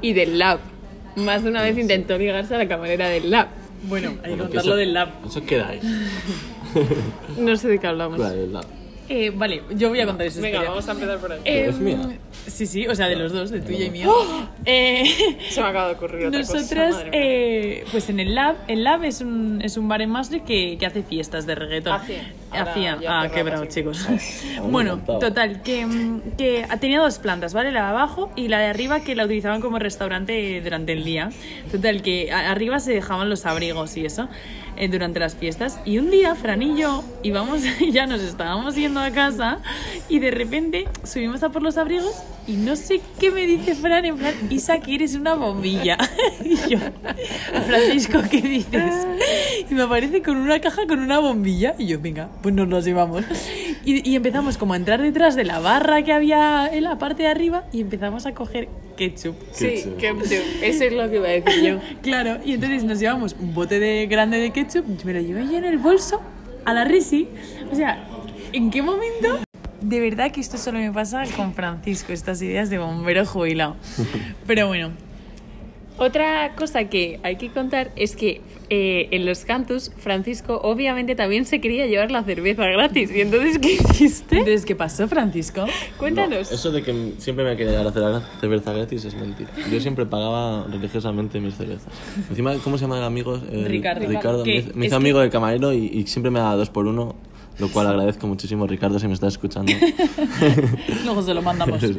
y 0.00 0.12
del 0.14 0.38
lab. 0.38 0.58
Más 1.16 1.42
de 1.44 1.50
una 1.50 1.62
vez 1.62 1.76
intentó 1.78 2.16
ligarse 2.18 2.54
a 2.54 2.58
la 2.58 2.66
camarera 2.68 3.08
del 3.08 3.30
lab. 3.30 3.48
Bueno, 3.84 4.08
hay 4.10 4.14
que 4.14 4.20
Bueno, 4.20 4.36
que 4.36 4.42
contarlo 4.42 4.72
eso- 4.72 4.76
del 4.76 4.94
lab. 4.94 5.08
Eso 5.26 5.44
queda 5.44 5.68
ahí. 5.68 5.80
No 7.38 7.56
sé 7.56 7.68
de 7.68 7.78
qué 7.78 7.86
hablamos. 7.86 8.16
Claro, 8.18 8.34
el 8.34 8.52
lab. 8.52 8.64
Eh, 9.12 9.32
vale, 9.34 9.62
yo 9.74 9.88
voy 9.88 9.98
a 10.00 10.06
contar 10.06 10.28
esa 10.28 10.40
Venga, 10.40 10.58
historia. 10.58 10.70
vamos 10.70 10.88
a 10.88 10.92
empezar 10.92 11.18
por 11.18 11.32
ahí. 11.32 11.40
Eh, 11.44 11.66
¿Es 11.68 11.78
mía? 11.78 11.98
Sí, 12.46 12.64
sí, 12.64 12.86
o 12.86 12.94
sea, 12.94 13.08
de 13.08 13.16
los 13.16 13.32
dos, 13.32 13.50
de 13.50 13.60
tuya 13.60 13.86
y 13.86 13.90
mía. 13.90 14.06
Eh, 14.64 15.02
Se 15.50 15.60
me 15.60 15.66
acaba 15.66 15.88
de 15.88 15.94
ocurrir 15.94 16.26
otra 16.28 16.40
cosa, 16.42 16.54
Nosotras, 16.54 16.94
madre 16.94 17.10
mía. 17.10 17.20
eh, 17.20 17.84
pues 17.90 18.08
en 18.08 18.20
el 18.20 18.36
Lab, 18.36 18.54
el 18.68 18.84
Lab 18.84 19.02
es 19.02 19.20
un, 19.20 19.60
es 19.64 19.76
un 19.76 19.88
bar 19.88 20.00
en 20.00 20.10
Masri 20.10 20.42
que, 20.42 20.76
que 20.78 20.86
hace 20.86 21.02
fiestas 21.02 21.44
de 21.44 21.56
reggaetón. 21.56 21.94
Hacía. 21.94 22.32
Ahora 22.52 22.70
Hacía, 22.70 22.98
ya 23.00 23.20
ah, 23.22 23.30
quebrado, 23.32 23.64
sí. 23.64 23.70
chicos. 23.80 24.06
bueno, 24.70 24.98
total, 24.98 25.62
que, 25.62 25.86
que 26.38 26.64
tenía 26.80 27.00
dos 27.00 27.18
plantas, 27.18 27.52
¿vale? 27.52 27.72
La 27.72 27.82
de 27.82 27.88
abajo 27.88 28.30
y 28.36 28.46
la 28.46 28.60
de 28.60 28.66
arriba 28.66 29.00
que 29.00 29.16
la 29.16 29.24
utilizaban 29.24 29.60
como 29.60 29.80
restaurante 29.80 30.60
durante 30.60 30.92
el 30.92 31.02
día. 31.04 31.30
Total, 31.72 32.00
que 32.02 32.30
arriba 32.32 32.78
se 32.78 32.92
dejaban 32.92 33.28
los 33.28 33.44
abrigos 33.44 33.96
y 33.96 34.04
eso 34.06 34.28
eh, 34.76 34.88
durante 34.88 35.20
las 35.20 35.34
fiestas. 35.34 35.78
Y 35.84 35.98
un 35.98 36.10
día, 36.10 36.34
Fran 36.34 36.62
y 36.62 36.78
yo 36.78 37.04
íbamos, 37.22 37.62
ya 37.92 38.06
nos 38.06 38.20
estábamos 38.22 38.74
yendo 38.74 39.00
a 39.00 39.10
casa 39.10 39.58
y 40.08 40.18
de 40.18 40.30
repente 40.30 40.88
subimos 41.04 41.42
a 41.42 41.50
por 41.50 41.62
los 41.62 41.76
abrigos 41.78 42.14
y 42.46 42.56
no 42.56 42.76
sé 42.76 43.00
qué 43.18 43.30
me 43.30 43.46
dice 43.46 43.74
Fran, 43.74 44.04
en 44.04 44.16
plan, 44.16 44.34
Isa, 44.50 44.80
que 44.80 44.94
eres 44.94 45.14
una 45.14 45.34
bombilla. 45.34 45.96
y 46.44 46.56
yo, 46.68 46.78
Francisco, 47.66 48.20
¿qué 48.30 48.40
dices? 48.40 48.94
Y 49.70 49.74
me 49.74 49.82
aparece 49.82 50.22
con 50.22 50.36
una 50.36 50.60
caja 50.60 50.86
con 50.86 51.00
una 51.00 51.18
bombilla 51.18 51.74
y 51.78 51.86
yo, 51.86 52.00
venga, 52.00 52.28
pues 52.42 52.54
nos 52.54 52.68
los 52.68 52.84
llevamos. 52.84 53.24
Y, 53.84 54.08
y 54.08 54.16
empezamos 54.16 54.58
como 54.58 54.74
a 54.74 54.76
entrar 54.76 55.00
detrás 55.00 55.36
de 55.36 55.44
la 55.44 55.58
barra 55.58 56.02
que 56.02 56.12
había 56.12 56.68
en 56.72 56.84
la 56.84 56.98
parte 56.98 57.22
de 57.22 57.28
arriba 57.28 57.64
y 57.72 57.80
empezamos 57.80 58.26
a 58.26 58.32
coger 58.34 58.68
ketchup. 58.96 59.34
Sí, 59.52 59.84
Ketchup. 59.98 60.22
Eso 60.62 60.84
es 60.84 60.92
lo 60.92 61.08
que 61.08 61.16
iba 61.16 61.28
a 61.28 61.30
decir 61.30 61.62
yo. 61.62 61.78
Claro, 62.02 62.38
y 62.44 62.52
entonces 62.52 62.84
nos 62.84 62.98
llevamos 63.00 63.34
un 63.40 63.54
bote 63.54 63.80
de 63.80 64.06
grande 64.06 64.38
de 64.38 64.50
ketchup, 64.50 64.84
me 65.04 65.14
lo 65.14 65.20
llevé 65.20 65.46
yo 65.46 65.56
en 65.56 65.64
el 65.64 65.78
bolso 65.78 66.20
a 66.64 66.74
la 66.74 66.84
risi. 66.84 67.28
O 67.72 67.74
sea, 67.74 68.04
¿en 68.52 68.70
qué 68.70 68.82
momento? 68.82 69.38
De 69.80 70.00
verdad 70.00 70.30
que 70.30 70.40
esto 70.40 70.58
solo 70.58 70.78
me 70.78 70.92
pasa 70.92 71.24
con 71.36 71.54
Francisco, 71.54 72.12
estas 72.12 72.42
ideas 72.42 72.68
de 72.68 72.78
bombero 72.78 73.24
jubilado. 73.24 73.76
Pero 74.46 74.66
bueno, 74.66 74.90
Otra 76.02 76.54
cosa 76.56 76.84
que 76.84 77.20
hay 77.22 77.36
que 77.36 77.50
contar 77.50 77.90
es 77.94 78.16
que 78.16 78.40
eh, 78.70 79.08
en 79.10 79.26
los 79.26 79.44
cantos 79.44 79.92
Francisco 79.98 80.58
obviamente 80.64 81.14
también 81.14 81.44
se 81.44 81.60
quería 81.60 81.86
llevar 81.86 82.10
la 82.10 82.24
cerveza 82.24 82.64
gratis. 82.66 83.10
¿Y 83.14 83.20
entonces 83.20 83.58
qué 83.58 83.74
hiciste? 83.74 84.38
entonces, 84.38 84.64
¿qué 84.64 84.74
pasó, 84.74 85.06
Francisco? 85.08 85.66
Cuéntanos. 85.98 86.48
No, 86.50 86.54
eso 86.56 86.72
de 86.72 86.82
que 86.82 87.12
siempre 87.18 87.44
me 87.44 87.54
quería 87.54 87.82
hacer 87.82 88.00
la 88.02 88.22
cerveza 88.40 88.72
gratis 88.72 89.04
es 89.04 89.14
mentira. 89.14 89.50
Yo 89.70 89.78
siempre 89.78 90.06
pagaba 90.06 90.64
religiosamente 90.70 91.38
mis 91.38 91.54
cervezas. 91.54 91.92
Encima, 92.30 92.54
¿cómo 92.64 92.78
se 92.78 92.82
llama 92.86 92.96
el 92.96 93.04
amigo? 93.04 93.38
El- 93.52 93.66
Ricardo. 93.66 94.08
Ricardo. 94.08 94.42
Que 94.42 94.52
Me 94.52 94.58
hizo, 94.58 94.70
hizo 94.70 94.88
que- 94.88 94.94
amigo 94.94 95.20
del 95.20 95.28
camarero 95.28 95.74
y, 95.74 95.84
y 95.86 96.06
siempre 96.06 96.30
me 96.30 96.38
daba 96.38 96.56
dos 96.56 96.70
por 96.70 96.86
uno, 96.86 97.14
lo 97.58 97.68
cual 97.68 97.88
agradezco 97.88 98.26
muchísimo, 98.26 98.66
Ricardo, 98.66 98.98
si 98.98 99.06
me 99.06 99.12
estás 99.12 99.34
escuchando. 99.34 99.70
Luego 101.04 101.22
se 101.22 101.34
lo 101.34 101.42
mandamos. 101.42 101.82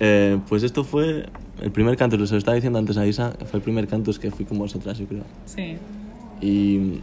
Eh, 0.00 0.40
pues 0.48 0.64
esto 0.64 0.82
fue 0.82 1.26
el 1.62 1.70
primer 1.70 1.96
cantus, 1.96 2.20
os 2.20 2.32
lo 2.32 2.38
estaba 2.38 2.54
diciendo 2.54 2.78
antes 2.78 2.96
a 2.96 3.06
Isa, 3.06 3.32
fue 3.50 3.58
el 3.58 3.62
primer 3.62 3.86
cantus 3.86 4.18
que 4.18 4.30
fui 4.30 4.44
con 4.44 4.58
vosotras, 4.58 4.98
yo 4.98 5.06
creo. 5.06 5.22
Sí. 5.46 5.76
Y 6.40 7.00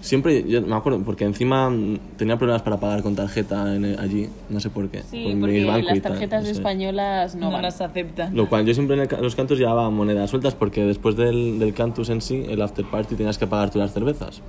siempre, 0.00 0.44
yo 0.46 0.60
me 0.62 0.74
acuerdo, 0.76 1.00
porque 1.00 1.24
encima 1.24 1.72
tenía 2.16 2.36
problemas 2.36 2.62
para 2.62 2.78
pagar 2.78 3.02
con 3.02 3.16
tarjeta 3.16 3.74
en 3.74 3.84
el- 3.86 3.98
allí, 3.98 4.28
no 4.50 4.60
sé 4.60 4.68
por 4.70 4.88
qué. 4.90 5.02
Sí, 5.02 5.24
por 5.30 5.40
porque 5.40 5.60
las 5.64 5.84
tal, 5.86 6.02
tarjetas 6.02 6.42
no 6.42 6.46
sé. 6.46 6.52
españolas 6.52 7.34
no, 7.34 7.50
No, 7.50 7.60
las 7.62 7.80
aceptan. 7.80 8.36
Lo 8.36 8.48
cual 8.48 8.66
yo 8.66 8.74
siempre 8.74 8.96
en 8.96 9.02
el 9.10 9.22
los 9.22 9.34
cantos 9.34 9.58
llevaba 9.58 9.88
monedas 9.90 10.28
sueltas 10.30 10.54
porque 10.54 10.84
después 10.84 11.16
del, 11.16 11.58
del 11.58 11.72
cantus 11.72 12.10
en 12.10 12.20
sí, 12.20 12.44
el 12.48 12.60
after 12.62 12.84
party 12.84 13.14
tenías 13.16 13.38
que 13.38 13.46
pagar 13.46 13.70
tú 13.70 13.78
las 13.78 13.92
cervezas. 13.94 14.42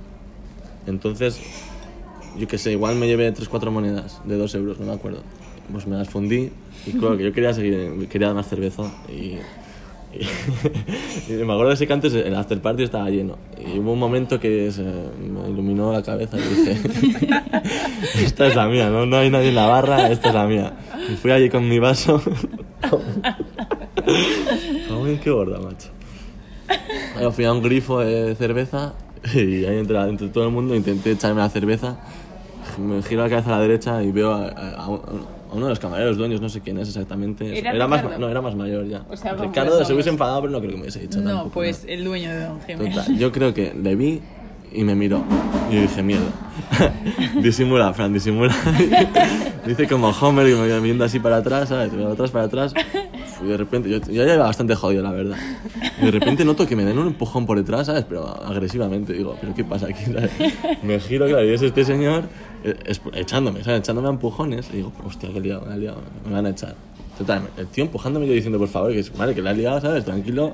Entonces, 0.86 1.40
yo 2.38 2.46
qué 2.48 2.58
sé, 2.58 2.72
igual 2.72 2.96
me 2.96 3.06
llevé 3.06 3.32
3-4 3.32 3.70
monedas 3.70 4.20
de 4.24 4.36
2 4.36 4.54
euros, 4.54 4.78
no 4.80 4.86
me 4.86 4.92
acuerdo. 4.92 5.20
Pues 5.72 5.86
me 5.86 5.96
las 5.96 6.08
fundí 6.08 6.50
y 6.86 6.90
claro 6.92 7.16
que 7.16 7.24
yo 7.24 7.32
quería 7.32 7.52
seguir, 7.52 8.08
quería 8.08 8.32
más 8.32 8.48
cerveza 8.48 8.84
y, 9.08 9.12
y- 9.12 9.40
y 11.28 11.32
me 11.32 11.42
acuerdo 11.52 11.68
de 11.68 11.74
ese 11.74 11.86
canto, 11.88 12.06
el 12.06 12.34
after 12.36 12.60
party 12.62 12.84
estaba 12.84 13.10
lleno 13.10 13.36
y 13.58 13.78
hubo 13.80 13.92
un 13.92 13.98
momento 13.98 14.38
que 14.38 14.70
se 14.70 14.82
me 14.82 15.50
iluminó 15.50 15.92
la 15.92 16.02
cabeza 16.04 16.38
y 16.38 16.42
dije, 16.42 16.78
esta 18.24 18.46
es 18.46 18.54
la 18.54 18.66
mía, 18.68 18.88
¿no? 18.90 19.04
no 19.06 19.16
hay 19.16 19.28
nadie 19.28 19.48
en 19.48 19.56
la 19.56 19.66
barra, 19.66 20.08
esta 20.10 20.28
es 20.28 20.34
la 20.34 20.46
mía. 20.46 20.72
Y 21.12 21.16
fui 21.16 21.32
allí 21.32 21.50
con 21.50 21.68
mi 21.68 21.78
vaso. 21.80 22.22
Uy, 25.02 25.16
qué 25.22 25.30
gorda, 25.30 25.58
macho. 25.58 25.88
Luego 27.14 27.32
fui 27.32 27.44
a 27.44 27.52
un 27.52 27.62
grifo 27.62 28.00
de 28.00 28.34
cerveza 28.36 28.94
y 29.34 29.64
ahí 29.64 29.78
entre, 29.78 29.98
entre 30.00 30.28
todo 30.28 30.44
el 30.44 30.50
mundo 30.52 30.74
intenté 30.74 31.12
echarme 31.12 31.40
la 31.40 31.48
cerveza. 31.48 31.98
Me 32.78 33.02
giro 33.02 33.22
la 33.22 33.28
cabeza 33.30 33.50
a 33.54 33.58
la 33.58 33.62
derecha 33.62 34.02
y 34.02 34.12
veo 34.12 34.32
a, 34.32 34.46
a- 34.48 34.84
a 34.84 34.88
uno 35.52 35.66
de 35.66 35.70
los 35.70 35.78
camareros 35.78 36.16
dueños, 36.16 36.40
no 36.40 36.48
sé 36.48 36.60
quién 36.60 36.78
es 36.78 36.88
exactamente. 36.88 37.58
¿Era 37.58 37.86
más, 37.88 38.02
no, 38.18 38.28
era 38.28 38.42
más 38.42 38.54
mayor 38.54 38.86
ya. 38.88 39.02
O 39.08 39.16
sea, 39.16 39.34
Ricardo 39.34 39.84
se 39.84 39.92
hubiese 39.94 40.10
enfadado, 40.10 40.42
pero 40.42 40.52
no 40.52 40.58
creo 40.58 40.70
que 40.72 40.76
me 40.76 40.82
hubiese 40.82 41.00
dicho 41.00 41.20
No, 41.20 41.30
tampoco, 41.30 41.50
pues 41.54 41.84
¿no? 41.84 41.90
el 41.92 42.04
dueño 42.04 42.30
de 42.30 42.40
Don 42.44 42.60
Gemel. 42.60 42.92
Total, 42.92 43.16
yo 43.18 43.32
creo 43.32 43.54
que 43.54 43.72
le 43.74 43.94
vi 43.96 44.20
y 44.72 44.84
me 44.84 44.94
miró. 44.94 45.22
Y 45.70 45.76
yo 45.76 45.80
dije, 45.82 46.02
mierda. 46.02 46.26
disimula, 47.42 47.92
Fran, 47.94 48.12
disimula. 48.12 48.54
Dice 49.66 49.88
como 49.88 50.08
Homer 50.10 50.48
y 50.48 50.54
me 50.54 50.80
viendo 50.80 51.04
así 51.04 51.18
para 51.18 51.38
atrás, 51.38 51.68
¿sabes? 51.70 51.90
Para 51.90 52.12
atrás, 52.12 52.30
para 52.30 52.44
atrás. 52.44 52.74
Y 53.42 53.46
de 53.46 53.56
repente, 53.56 53.88
yo, 53.90 53.98
ya 53.98 54.34
iba 54.34 54.44
bastante 54.44 54.74
jodido, 54.74 55.02
la 55.02 55.12
verdad. 55.12 55.36
De 56.00 56.10
repente 56.10 56.44
noto 56.44 56.66
que 56.66 56.76
me 56.76 56.84
den 56.84 56.98
un 56.98 57.08
empujón 57.08 57.46
por 57.46 57.58
detrás, 57.58 57.86
¿sabes? 57.86 58.04
Pero 58.08 58.26
agresivamente. 58.26 59.12
Digo, 59.12 59.36
¿pero 59.40 59.54
qué 59.54 59.64
pasa 59.64 59.86
aquí? 59.86 60.04
¿sabes? 60.04 60.30
Me 60.82 60.98
giro, 61.00 61.26
claro, 61.26 61.44
y 61.44 61.52
es 61.52 61.62
este 61.62 61.84
señor 61.84 62.24
eh, 62.64 62.76
echándome, 63.14 63.62
¿sabes? 63.62 63.80
Echándome 63.80 64.08
a 64.08 64.12
empujones. 64.12 64.68
Y 64.72 64.76
digo, 64.78 64.92
hostia, 65.04 65.28
he 65.34 65.40
liado, 65.40 65.66
me 65.66 65.74
he 65.74 65.78
liado, 65.78 65.98
me 66.26 66.32
van 66.32 66.46
a 66.46 66.50
echar. 66.50 66.74
Total, 67.18 67.42
el 67.56 67.66
tío 67.68 67.84
empujándome 67.84 68.26
yo 68.26 68.34
diciendo, 68.34 68.58
por 68.58 68.68
favor, 68.68 68.92
que 68.92 68.98
es 68.98 69.16
madre, 69.16 69.34
que 69.34 69.40
la 69.40 69.52
he 69.52 69.54
liado, 69.54 69.80
¿sabes? 69.80 70.04
Tranquilo, 70.04 70.52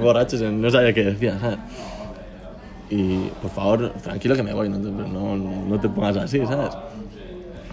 borrachos, 0.00 0.40
no 0.40 0.70
sabía 0.70 0.94
qué 0.94 1.04
decía, 1.04 1.38
¿sabes? 1.38 1.58
Y 2.90 3.28
por 3.42 3.50
favor, 3.50 3.92
tranquilo 4.02 4.34
que 4.34 4.42
me 4.42 4.54
voy, 4.54 4.68
no 4.68 4.78
te, 4.78 4.90
no, 4.90 5.36
no 5.36 5.80
te 5.80 5.88
pongas 5.88 6.16
así, 6.16 6.38
¿sabes? 6.46 6.70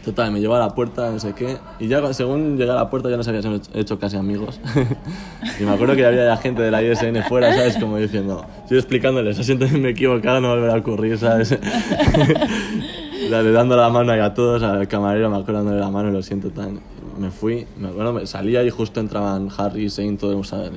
Total, 0.04 0.32
me 0.32 0.40
llevó 0.40 0.56
a 0.56 0.60
la 0.60 0.70
puerta, 0.74 1.12
no 1.12 1.20
sé 1.20 1.34
qué. 1.34 1.58
Y 1.80 1.88
ya 1.88 2.12
según 2.14 2.58
llegué 2.58 2.72
a 2.72 2.76
la 2.76 2.90
puerta 2.90 3.10
ya 3.10 3.18
nos 3.18 3.28
habíamos 3.28 3.70
hecho 3.74 4.00
casi 4.00 4.18
amigos. 4.18 4.60
y 5.60 5.64
me 5.64 5.72
acuerdo 5.72 5.96
que 5.96 6.04
había 6.06 6.26
ya 6.26 6.38
gente 6.38 6.62
de 6.64 6.72
la 6.72 6.82
ISN 6.82 7.22
fuera, 7.30 7.54
¿sabes? 7.54 7.78
Como 7.78 7.98
diciendo, 7.98 8.44
yo 8.70 8.78
explicándoles, 8.78 9.38
lo 9.38 9.44
siento, 9.44 9.68
me 9.78 9.90
he 9.90 9.92
equivocado, 9.92 10.42
no 10.42 10.50
volverá 10.50 10.74
a 10.74 10.78
ocurrir, 10.78 11.18
¿sabes? 11.20 11.56
Dale, 13.30 13.52
dando 13.52 13.78
la 13.78 13.90
mano 13.90 14.12
a 14.12 14.34
todos, 14.34 14.64
al 14.64 14.88
camarero 14.88 15.30
me 15.30 15.38
acuerdo 15.38 15.60
dándole 15.64 15.80
la 15.80 15.90
mano 15.92 16.10
lo 16.12 16.22
siento 16.24 16.50
tan. 16.50 16.80
Me 17.20 17.30
fui, 17.30 17.68
me 17.78 17.90
acuerdo, 17.90 18.14
me 18.14 18.26
salía 18.26 18.64
y 18.64 18.70
justo 18.72 19.00
entraban 19.00 19.50
Harry, 19.58 19.90
Saint, 19.90 20.20
todos, 20.20 20.48
¿sabes? 20.48 20.72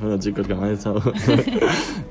Bueno 0.00 0.18
chicos, 0.18 0.46
que 0.46 0.54
me 0.54 0.68
han 0.68 0.74
hecho. 0.74 0.94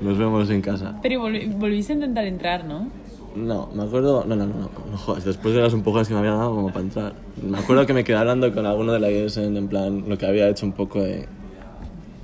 Nos 0.00 0.16
vemos 0.18 0.48
en 0.50 0.60
casa. 0.62 0.94
Pero 1.02 1.20
volvi- 1.26 1.52
volviste 1.58 1.92
a 1.92 1.96
intentar 1.96 2.24
entrar, 2.26 2.64
¿no? 2.64 2.88
No, 3.34 3.68
me 3.72 3.84
acuerdo. 3.84 4.24
No, 4.26 4.34
no, 4.34 4.46
no, 4.46 4.54
no, 4.54 4.70
no 4.90 4.98
jodas. 4.98 5.24
Después 5.24 5.54
de 5.54 5.60
las 5.60 5.72
empujones 5.72 6.08
que 6.08 6.14
me 6.14 6.20
había 6.20 6.32
dado 6.32 6.54
como 6.54 6.68
para 6.68 6.80
entrar. 6.80 7.12
Me 7.42 7.58
acuerdo 7.58 7.86
que 7.86 7.92
me 7.92 8.04
quedé 8.04 8.16
hablando 8.16 8.52
con 8.52 8.66
alguno 8.66 8.92
de 8.92 9.00
la 9.00 9.10
ISN, 9.10 9.56
en 9.56 9.68
plan, 9.68 10.04
lo 10.08 10.18
que 10.18 10.26
había 10.26 10.48
hecho 10.48 10.66
un 10.66 10.72
poco 10.72 11.02
de. 11.02 11.28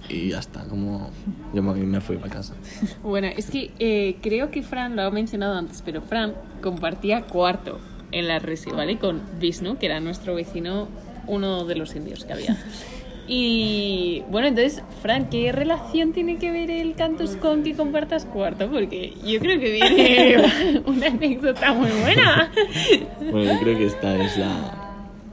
Y 0.09 0.31
ya 0.31 0.39
está, 0.39 0.65
como. 0.65 1.11
Yo 1.53 1.63
me, 1.63 1.75
me 1.75 2.01
fui 2.01 2.17
para 2.17 2.35
casa. 2.35 2.55
Bueno, 3.03 3.29
es 3.37 3.51
que 3.51 3.71
eh, 3.79 4.17
creo 4.21 4.51
que 4.51 4.63
Fran 4.63 4.97
lo 4.97 5.03
ha 5.03 5.11
mencionado 5.11 5.57
antes, 5.57 5.83
pero 5.83 6.03
Fran 6.03 6.35
compartía 6.63 7.23
cuarto 7.23 7.79
en 8.13 8.29
la 8.29 8.39
Resi, 8.39 8.71
¿vale? 8.71 8.99
Con 8.99 9.23
Vishnu, 9.41 9.79
que 9.79 9.87
era 9.87 10.01
nuestro 10.01 10.35
vecino, 10.35 10.89
uno 11.27 11.65
de 11.65 11.77
los 11.77 11.95
indios 11.95 12.25
que 12.25 12.33
había. 12.33 12.57
Y 13.29 14.23
bueno, 14.31 14.49
entonces, 14.49 14.83
Fran, 15.03 15.29
¿qué 15.29 15.51
relación 15.53 16.13
tiene 16.13 16.37
que 16.39 16.51
ver 16.53 16.71
el 16.71 16.95
cantus 16.95 17.31
con 17.37 17.63
que 17.65 17.75
compartas 17.75 18.25
cuarto? 18.25 18.71
Porque 18.71 19.15
yo 19.25 19.41
creo 19.41 19.59
que 19.59 19.73
viene 19.73 20.83
una 20.87 21.07
anécdota 21.09 21.73
muy 21.73 21.91
buena. 22.03 22.53
Bueno, 23.31 23.53
yo 23.53 23.61
creo 23.61 23.79
que 23.79 23.87
esta 23.87 24.17
es 24.25 24.37
la. 24.37 24.83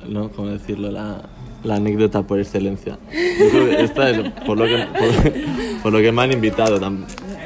¿No? 0.07 0.29
¿Cómo 0.29 0.49
decirlo? 0.49 0.91
La, 0.91 1.21
la 1.63 1.75
anécdota 1.75 2.23
por 2.23 2.39
excelencia. 2.39 2.97
Yo 3.39 3.49
creo 3.49 3.69
que 3.69 3.83
esta 3.83 4.09
es 4.09 4.31
por 4.45 4.57
lo 4.57 4.65
que, 4.65 4.77
por, 4.77 5.81
por 5.83 5.93
lo 5.93 5.99
que 5.99 6.11
me 6.11 6.23
han 6.23 6.31
invitado. 6.31 6.79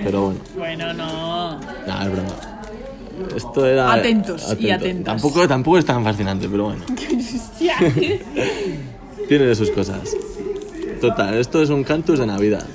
Pero 0.04 0.22
bueno, 0.28 0.40
Bueno, 0.56 0.94
no. 0.94 1.60
nada, 1.86 2.06
es 2.06 2.12
broma. 2.12 2.30
Esto 3.36 3.66
era. 3.66 3.92
Atentos 3.94 4.56
y 4.60 4.70
atento. 4.70 4.74
atentas. 4.86 5.22
Tampoco, 5.22 5.48
tampoco 5.48 5.78
es 5.78 5.86
tan 5.86 6.04
fascinante, 6.04 6.48
pero 6.50 6.66
bueno. 6.66 6.84
Hostia. 7.36 7.76
Tiene 9.28 9.46
de 9.46 9.56
sus 9.56 9.70
cosas. 9.72 10.16
Total, 11.02 11.34
esto 11.36 11.62
es 11.62 11.70
un 11.70 11.84
cantus 11.84 12.20
de 12.20 12.26
Navidad. 12.26 12.66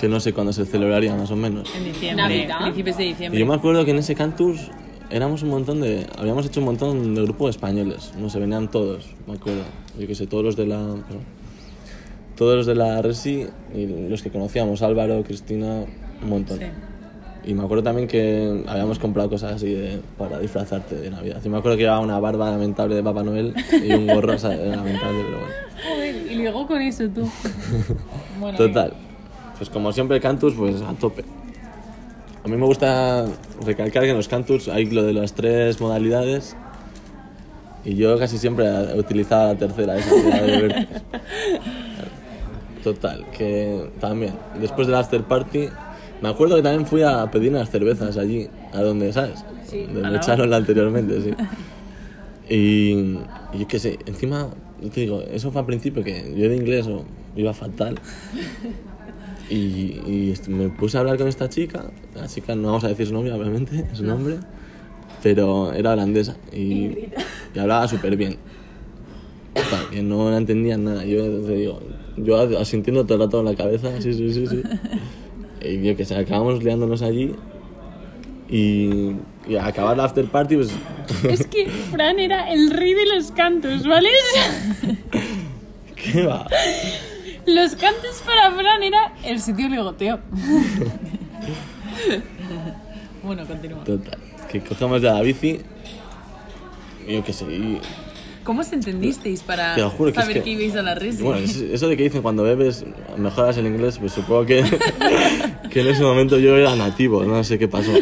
Que 0.00 0.08
no 0.08 0.20
sé 0.20 0.32
cuándo 0.34 0.52
se 0.52 0.66
celebraría 0.66 1.14
más 1.14 1.30
o 1.30 1.36
menos. 1.36 1.72
En 1.74 1.84
diciembre, 1.84 2.22
Navidad. 2.22 2.58
principios 2.62 2.96
de 2.98 3.04
Y 3.04 3.08
diciembre. 3.08 3.40
yo 3.40 3.46
me 3.46 3.54
acuerdo 3.54 3.84
que 3.84 3.92
en 3.92 3.98
ese 3.98 4.14
cantus 4.14 4.70
éramos 5.10 5.42
un 5.42 5.48
montón 5.50 5.80
de... 5.80 6.06
Habíamos 6.18 6.44
hecho 6.44 6.60
un 6.60 6.66
montón 6.66 7.14
de 7.14 7.22
grupos 7.22 7.50
españoles. 7.50 8.12
No 8.18 8.28
sé, 8.28 8.38
venían 8.38 8.70
todos, 8.70 9.06
me 9.26 9.34
acuerdo. 9.34 9.62
Yo 9.98 10.06
qué 10.06 10.14
sé, 10.14 10.26
todos 10.26 10.44
los 10.44 10.56
de 10.56 10.66
la... 10.66 10.76
perdón. 10.78 11.24
Todos 12.36 12.56
los 12.56 12.66
de 12.66 12.74
la 12.74 13.00
Resi 13.00 13.46
y 13.74 13.86
los 14.10 14.22
que 14.22 14.30
conocíamos, 14.30 14.82
Álvaro, 14.82 15.22
Cristina, 15.24 15.84
un 16.22 16.28
montón. 16.28 16.58
Sí. 16.58 16.64
Y 17.46 17.54
me 17.54 17.62
acuerdo 17.62 17.84
también 17.84 18.08
que 18.08 18.64
habíamos 18.66 18.98
comprado 18.98 19.30
cosas 19.30 19.52
así 19.54 19.72
de- 19.72 20.00
para 20.18 20.38
disfrazarte 20.40 20.96
de 20.96 21.10
Navidad. 21.10 21.40
Y 21.44 21.48
me 21.48 21.58
acuerdo 21.58 21.76
que 21.76 21.84
llevaba 21.84 22.00
una 22.00 22.18
barba 22.18 22.50
lamentable 22.50 22.96
de 22.96 23.02
Papá 23.04 23.22
Noel 23.22 23.54
y 23.84 23.92
un 23.92 24.06
gorro 24.08 24.34
o 24.34 24.38
sea, 24.38 24.50
lamentable, 24.56 25.22
pero 25.24 25.38
bueno. 25.38 25.54
Joder, 25.88 26.32
y 26.32 26.34
luego 26.34 26.66
con 26.66 26.82
eso 26.82 27.08
tú. 27.08 27.28
Bueno, 28.40 28.58
Total. 28.58 28.92
Pues 29.56 29.70
como 29.70 29.92
siempre, 29.92 30.20
Cantus, 30.20 30.54
pues 30.54 30.82
a 30.82 30.92
tope. 30.94 31.24
A 32.44 32.48
mí 32.48 32.56
me 32.56 32.66
gusta 32.66 33.24
recalcar 33.64 34.02
que 34.02 34.10
en 34.10 34.16
los 34.16 34.28
Cantus 34.28 34.68
hay 34.68 34.86
lo 34.90 35.02
de 35.02 35.12
las 35.14 35.32
tres 35.32 35.80
modalidades 35.80 36.54
y 37.84 37.94
yo 37.94 38.18
casi 38.18 38.36
siempre 38.38 38.66
he 38.66 38.98
utilizado 38.98 39.52
la 39.52 39.58
tercera, 39.58 39.96
esa 39.96 40.10
que 40.10 40.28
era 40.28 40.42
de 40.42 40.60
vértices. 40.62 41.02
Total, 42.84 43.24
que 43.36 43.90
también, 44.00 44.34
después 44.60 44.86
del 44.86 44.96
after 44.96 45.22
party, 45.24 45.68
me 46.20 46.28
acuerdo 46.28 46.56
que 46.56 46.62
también 46.62 46.86
fui 46.86 47.02
a 47.02 47.30
pedir 47.30 47.50
unas 47.50 47.70
cervezas 47.70 48.16
allí, 48.16 48.48
a 48.72 48.80
donde, 48.80 49.12
¿sabes? 49.12 49.44
Sí, 49.66 49.82
Donde 49.82 50.02
me 50.02 50.10
la 50.10 50.16
echaron 50.18 50.52
anteriormente, 50.52 51.20
sí. 51.20 51.30
Y, 52.48 53.18
y 53.52 53.58
yo 53.58 53.66
qué 53.66 53.80
sé, 53.80 53.98
encima, 54.06 54.50
yo 54.80 54.88
te 54.90 55.00
digo, 55.00 55.20
eso 55.20 55.50
fue 55.50 55.62
al 55.62 55.66
principio 55.66 56.04
que 56.04 56.32
yo 56.36 56.48
de 56.48 56.54
inglés 56.54 56.86
oh, 56.86 57.04
iba 57.34 57.52
fatal. 57.54 57.98
Y, 59.48 59.54
y 59.54 60.34
me 60.48 60.70
puse 60.70 60.96
a 60.96 61.00
hablar 61.00 61.18
con 61.18 61.28
esta 61.28 61.48
chica, 61.48 61.84
la 62.16 62.26
chica 62.26 62.56
no 62.56 62.66
vamos 62.66 62.82
a 62.82 62.88
decir 62.88 63.06
su 63.06 63.12
nombre, 63.14 63.32
obviamente, 63.32 63.86
su 63.92 64.02
nombre, 64.02 64.38
pero 65.22 65.72
era 65.72 65.92
holandesa 65.92 66.36
y, 66.52 67.12
y 67.54 67.58
hablaba 67.58 67.86
súper 67.86 68.16
bien. 68.16 68.38
Total, 69.54 69.88
que 69.90 70.02
no 70.02 70.30
la 70.30 70.38
entendían 70.38 70.82
nada. 70.82 71.04
Yo 71.04 71.22
te 71.42 71.54
digo, 71.54 71.80
yo 72.16 72.58
asintiendo 72.58 73.04
todo 73.04 73.14
el 73.14 73.20
rato 73.20 73.38
en 73.38 73.46
la 73.46 73.54
cabeza, 73.54 74.00
sí, 74.00 74.12
sí, 74.12 74.34
sí, 74.34 74.46
sí. 74.48 74.62
Y 75.60 75.82
yo 75.82 75.96
que 75.96 76.04
sé, 76.04 76.16
acabamos 76.16 76.62
liándonos 76.62 77.02
allí 77.02 77.34
y, 78.48 79.16
y 79.48 79.56
al 79.56 79.66
acabar 79.66 79.96
la 79.96 80.04
after 80.04 80.24
party, 80.26 80.56
pues 80.56 80.70
Es 81.28 81.46
que 81.46 81.68
Fran 81.68 82.18
era 82.18 82.52
el 82.52 82.70
rey 82.70 82.94
de 82.94 83.06
los 83.06 83.32
cantos, 83.32 83.86
¿vale? 83.86 84.10
¿qué 85.96 86.24
va? 86.24 86.46
Los 87.46 87.74
cantos 87.76 88.22
para 88.24 88.50
Fran 88.52 88.82
era 88.82 89.14
el 89.24 89.40
sitio 89.40 89.68
ligoteo. 89.68 90.20
Bueno, 93.22 93.44
continúa. 93.44 93.82
Total, 93.82 94.18
que 94.48 94.60
cogemos 94.60 95.02
ya 95.02 95.14
la 95.14 95.22
bici 95.22 95.60
y 97.08 97.14
yo 97.14 97.24
qué 97.24 97.32
sé, 97.32 97.44
y 97.46 97.80
¿Cómo 98.46 98.60
os 98.62 98.72
entendisteis 98.72 99.42
para 99.42 99.74
Te 99.74 99.80
lo 99.82 99.90
juro 99.90 100.12
que 100.12 100.18
es 100.20 100.24
saber 100.24 100.38
que- 100.38 100.44
que 100.44 100.50
ibais 100.50 100.76
a 100.76 100.82
la 100.82 100.94
resi? 100.94 101.22
Bueno, 101.22 101.40
es- 101.40 101.56
eso 101.56 101.88
de 101.88 101.96
que 101.96 102.04
dicen 102.04 102.22
cuando 102.22 102.44
bebes 102.44 102.84
mejoras 103.18 103.56
el 103.58 103.66
inglés, 103.66 103.98
pues 103.98 104.12
supongo 104.12 104.46
que, 104.46 104.62
que 105.70 105.80
en 105.80 105.88
ese 105.88 106.02
momento 106.02 106.38
yo 106.38 106.56
era 106.56 106.74
nativo, 106.76 107.24
no 107.24 107.42
sé 107.42 107.58
qué 107.58 107.66
pasó. 107.68 107.90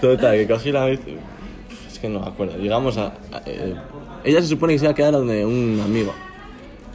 Total, 0.00 0.36
que 0.36 0.46
cogí 0.48 0.72
la. 0.72 0.88
Es 0.90 1.00
que 2.00 2.08
no 2.08 2.20
me 2.20 2.26
acuerdo. 2.26 2.56
Llegamos 2.58 2.96
a. 2.96 3.08
a- 3.32 3.42
eh, 3.46 3.74
ella 4.24 4.40
se 4.40 4.48
supone 4.48 4.72
que 4.74 4.78
se 4.78 4.84
iba 4.86 4.92
a 4.92 4.94
quedar 4.94 5.12
donde 5.12 5.44
un 5.44 5.80
amigo. 5.84 6.14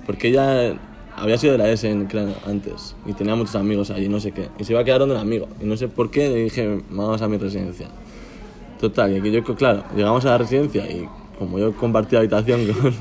Porque 0.06 0.30
ella 0.30 0.74
había 1.16 1.38
sido 1.38 1.54
de 1.54 1.60
la 1.60 1.70
S 1.70 1.88
en 1.90 2.08
antes. 2.48 2.96
Y 3.06 3.14
tenía 3.14 3.36
muchos 3.36 3.56
amigos 3.56 3.90
allí, 3.92 4.10
no 4.10 4.20
sé 4.20 4.32
qué. 4.32 4.50
Y 4.60 4.64
se 4.64 4.74
iba 4.74 4.82
a 4.82 4.84
quedar 4.84 5.00
donde 5.00 5.16
un 5.16 5.22
amigo. 5.22 5.48
Y 5.62 5.66
no 5.66 5.78
sé 5.78 5.88
por 5.88 6.10
qué 6.12 6.30
le 6.30 6.36
dije, 6.46 6.82
vamos 6.90 7.22
a 7.22 7.28
mi 7.28 7.38
residencia. 7.38 7.88
Total, 8.80 9.22
que 9.22 9.32
yo, 9.32 9.44
claro, 9.56 9.84
llegamos 9.96 10.26
a 10.26 10.32
la 10.32 10.38
residencia 10.40 10.90
y 10.90 11.08
como 11.40 11.60
yo 11.60 11.74
compartí 11.74 12.16
habitación 12.16 12.68
con, 12.74 12.94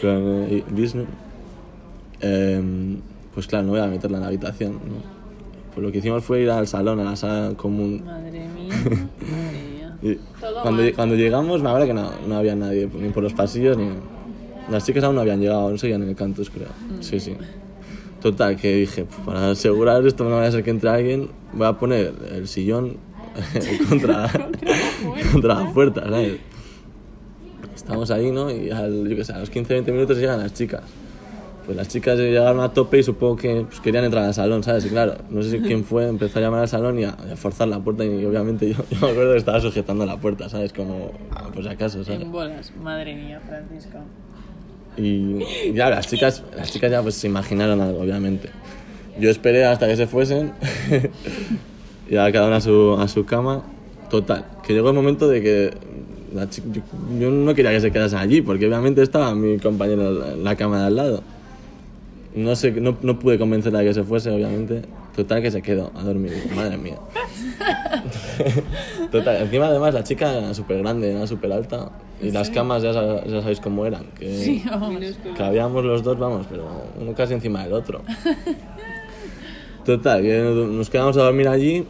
con 0.00 0.46
eh, 0.50 0.64
Vishnu, 0.70 1.04
em, 2.20 2.98
pues 3.34 3.46
claro, 3.46 3.66
no 3.66 3.72
voy 3.72 3.80
a 3.80 3.86
meterla 3.86 4.18
en 4.18 4.22
la 4.22 4.28
habitación. 4.28 4.72
¿no? 4.72 5.18
Pues 5.74 5.86
lo 5.86 5.92
que 5.92 5.98
hicimos 5.98 6.24
fue 6.24 6.42
ir 6.42 6.50
al 6.50 6.66
salón, 6.66 7.00
a 7.00 7.04
la 7.04 7.16
sala 7.16 7.54
común. 7.56 8.02
Madre 8.04 8.48
mía, 8.48 8.74
madre 8.74 9.62
mía. 9.72 9.96
Y 10.02 10.18
cuando, 10.62 10.82
cuando 10.94 11.14
llegamos, 11.14 11.62
me 11.62 11.68
acuerdo 11.68 11.86
que 11.86 11.94
no, 11.94 12.10
no 12.26 12.36
había 12.36 12.54
nadie, 12.54 12.88
ni 12.98 13.08
por 13.10 13.22
los 13.22 13.34
pasillos, 13.34 13.76
ni... 13.76 13.90
Las 14.70 14.84
chicas 14.84 15.02
aún 15.04 15.14
no 15.14 15.22
habían 15.22 15.40
llegado, 15.40 15.70
no 15.70 15.78
seguían 15.78 16.02
en 16.02 16.10
el 16.10 16.14
campus, 16.14 16.50
creo. 16.50 16.68
Sí, 17.00 17.18
sí. 17.20 17.34
Total, 18.20 18.56
que 18.56 18.74
dije, 18.76 19.04
"Pf, 19.04 19.20
para 19.24 19.52
asegurar 19.52 20.06
esto 20.06 20.24
no 20.24 20.36
vaya 20.36 20.48
a 20.48 20.52
ser 20.52 20.62
que 20.62 20.70
entre 20.70 20.90
alguien, 20.90 21.28
voy 21.54 21.66
a 21.66 21.72
poner 21.74 22.12
el 22.32 22.48
sillón 22.48 22.98
contra, 23.88 24.30
contra 25.32 25.54
la 25.54 25.72
puerta, 25.72 26.02
¿sabes? 26.02 26.38
Estamos 27.74 28.10
ahí, 28.10 28.30
¿no? 28.30 28.50
Y 28.50 28.70
al, 28.70 29.08
yo 29.08 29.16
qué 29.16 29.24
sé, 29.24 29.32
a 29.32 29.38
los 29.38 29.52
15-20 29.52 29.92
minutos 29.92 30.18
llegan 30.18 30.40
las 30.40 30.52
chicas. 30.52 30.82
Pues 31.64 31.76
las 31.76 31.88
chicas 31.88 32.18
llegaron 32.18 32.60
a 32.60 32.72
tope 32.72 32.98
y 32.98 33.02
supongo 33.02 33.36
que 33.36 33.66
pues, 33.68 33.80
querían 33.80 34.04
entrar 34.04 34.24
al 34.24 34.32
salón, 34.32 34.62
¿sabes? 34.62 34.86
Y 34.86 34.88
claro, 34.88 35.16
no 35.28 35.42
sé 35.42 35.50
si 35.50 35.60
quién 35.60 35.84
fue, 35.84 36.08
empezó 36.08 36.38
a 36.38 36.42
llamar 36.42 36.60
al 36.60 36.68
salón 36.68 36.98
y 36.98 37.04
a, 37.04 37.14
y 37.28 37.32
a 37.32 37.36
forzar 37.36 37.68
la 37.68 37.78
puerta 37.78 38.04
y 38.04 38.24
obviamente 38.24 38.70
yo, 38.70 38.76
yo 38.90 39.00
me 39.00 39.10
acuerdo 39.10 39.32
que 39.32 39.38
estaba 39.38 39.60
sujetando 39.60 40.06
la 40.06 40.16
puerta, 40.16 40.48
¿sabes? 40.48 40.72
Como, 40.72 41.12
ah, 41.30 41.50
si 41.60 41.68
acaso, 41.68 42.04
¿sabes? 42.04 42.22
En 42.22 42.32
bolas, 42.32 42.72
madre 42.82 43.14
mía, 43.14 43.40
Francisco. 43.46 43.98
Y 44.96 45.72
ya 45.74 45.90
las 45.90 46.08
chicas, 46.08 46.42
las 46.56 46.72
chicas 46.72 46.90
ya 46.90 47.02
pues 47.02 47.14
se 47.14 47.26
imaginaron 47.28 47.80
algo, 47.80 48.00
obviamente. 48.00 48.50
Yo 49.20 49.30
esperé 49.30 49.64
hasta 49.64 49.86
que 49.86 49.96
se 49.96 50.06
fuesen, 50.06 50.52
y 52.08 52.14
ya 52.14 52.30
cada 52.32 52.46
una 52.48 52.56
a 52.56 52.60
su, 52.60 52.96
a 52.98 53.06
su 53.08 53.24
cama. 53.24 53.62
Total, 54.10 54.44
que 54.66 54.72
llegó 54.72 54.88
el 54.88 54.94
momento 54.94 55.28
de 55.28 55.42
que 55.42 55.70
la 56.34 56.48
chi- 56.48 56.62
yo, 56.72 56.80
yo 57.20 57.30
no 57.30 57.54
quería 57.54 57.70
que 57.72 57.80
se 57.80 57.90
quedasen 57.90 58.18
allí, 58.18 58.40
porque 58.40 58.66
obviamente 58.66 59.02
estaba 59.02 59.34
mi 59.34 59.58
compañero 59.58 60.26
en 60.32 60.44
la 60.44 60.56
cama 60.56 60.80
de 60.80 60.86
al 60.86 60.96
lado. 60.96 61.22
No, 62.34 62.54
sé, 62.56 62.70
no, 62.72 62.96
no 63.02 63.18
pude 63.18 63.38
convencerla 63.38 63.80
de 63.80 63.86
que 63.86 63.94
se 63.94 64.04
fuese, 64.04 64.30
obviamente. 64.30 64.82
Total, 65.16 65.42
que 65.42 65.50
se 65.50 65.60
quedó 65.62 65.90
a 65.96 66.02
dormir. 66.04 66.32
Madre 66.54 66.76
mía. 66.78 66.98
Total, 69.10 69.42
encima 69.42 69.66
además 69.66 69.94
la 69.94 70.04
chica 70.04 70.32
era 70.32 70.54
súper 70.54 70.78
grande, 70.78 71.10
era 71.10 71.26
súper 71.26 71.52
alta. 71.52 71.90
Y 72.22 72.30
las 72.30 72.50
camas 72.50 72.82
ya, 72.82 72.92
ya 72.92 73.40
sabéis 73.40 73.60
cómo 73.60 73.86
eran. 73.86 74.04
Que 74.18 74.32
Sí, 74.38 74.62
vamos. 74.70 75.00
cabíamos 75.36 75.84
los 75.84 76.02
dos, 76.02 76.18
vamos, 76.18 76.46
pero 76.48 76.68
uno 77.00 77.14
casi 77.14 77.34
encima 77.34 77.64
del 77.64 77.72
otro. 77.72 78.02
Total, 79.88 80.20
que 80.20 80.38
nos 80.70 80.90
quedamos 80.90 81.16
a 81.16 81.22
dormir 81.22 81.48
allí. 81.48 81.86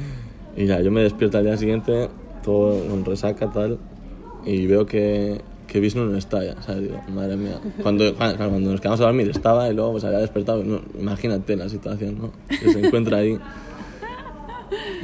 y 0.56 0.66
ya, 0.66 0.80
yo 0.80 0.90
me 0.90 1.02
despierto 1.04 1.38
al 1.38 1.44
día 1.44 1.56
siguiente, 1.56 2.08
todo 2.42 2.76
con 2.88 3.04
resaca 3.04 3.52
tal. 3.52 3.78
Y 4.44 4.66
veo 4.66 4.84
que, 4.84 5.40
que 5.68 5.78
Vishnu 5.78 6.06
no 6.06 6.18
está 6.18 6.42
ya, 6.42 6.60
¿sabes? 6.62 6.82
Digo, 6.82 7.00
madre 7.14 7.36
mía. 7.36 7.60
Cuando, 7.84 8.12
claro, 8.16 8.36
cuando 8.50 8.72
nos 8.72 8.80
quedamos 8.80 9.00
a 9.00 9.04
dormir 9.04 9.28
estaba 9.30 9.70
y 9.70 9.74
luego 9.74 9.92
pues 9.92 10.02
había 10.02 10.18
despertado. 10.18 10.64
No, 10.64 10.80
imagínate 10.98 11.54
la 11.54 11.68
situación, 11.68 12.18
¿no? 12.18 12.32
Que 12.48 12.68
se 12.72 12.84
encuentra 12.84 13.18
ahí. 13.18 13.38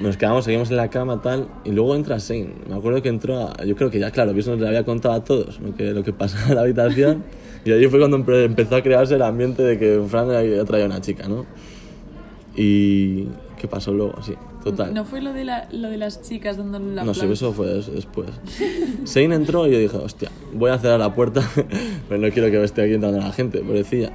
Nos 0.00 0.16
quedamos, 0.16 0.44
seguimos 0.44 0.68
en 0.72 0.78
la 0.78 0.90
cama 0.90 1.22
tal, 1.22 1.46
y 1.64 1.70
luego 1.70 1.94
entra 1.94 2.18
Shane. 2.18 2.48
Me 2.68 2.74
acuerdo 2.74 3.00
que 3.02 3.08
entró, 3.08 3.38
a- 3.56 3.64
yo 3.64 3.76
creo 3.76 3.88
que 3.88 4.00
ya, 4.00 4.10
claro, 4.10 4.34
Vishnu 4.34 4.56
le 4.56 4.66
había 4.66 4.84
contado 4.84 5.14
a 5.14 5.22
todos 5.22 5.60
lo 5.60 5.76
que, 5.76 5.92
lo 5.92 6.02
que 6.02 6.12
pasaba 6.12 6.48
en 6.48 6.54
la 6.56 6.62
habitación, 6.62 7.22
y 7.64 7.70
allí 7.70 7.86
fue 7.86 8.00
cuando 8.00 8.18
empe- 8.18 8.44
empezó 8.46 8.74
a 8.74 8.82
crearse 8.82 9.14
el 9.14 9.22
ambiente 9.22 9.62
de 9.62 9.78
que 9.78 10.02
Fran 10.08 10.28
había 10.32 10.64
traído 10.64 10.86
una 10.86 11.00
chica, 11.00 11.28
¿no? 11.28 11.46
Y... 12.56 13.26
¿Qué 13.58 13.68
pasó 13.68 13.92
luego? 13.92 14.20
Sí, 14.22 14.34
total. 14.64 14.92
¿No 14.92 15.04
fue 15.04 15.22
lo 15.22 15.32
de, 15.32 15.44
la, 15.44 15.68
lo 15.70 15.88
de 15.88 15.96
las 15.96 16.20
chicas 16.22 16.56
dándole 16.56 16.94
la 16.96 17.04
No 17.04 17.14
sé, 17.14 17.30
eso 17.32 17.52
fue 17.52 17.68
des- 17.68 17.92
después. 17.92 18.28
Shane 19.04 19.34
entró 19.36 19.68
y 19.68 19.72
yo 19.72 19.78
dije, 19.78 19.96
hostia, 19.96 20.30
voy 20.52 20.70
a 20.72 20.78
cerrar 20.78 20.98
la 20.98 21.14
puerta, 21.14 21.48
pero 22.08 22.20
no 22.20 22.28
quiero 22.32 22.50
que 22.50 22.62
esté 22.64 22.82
aquí 22.82 22.94
entrando 22.94 23.20
la 23.20 23.30
gente, 23.32 23.60
pobrecilla. 23.60 24.10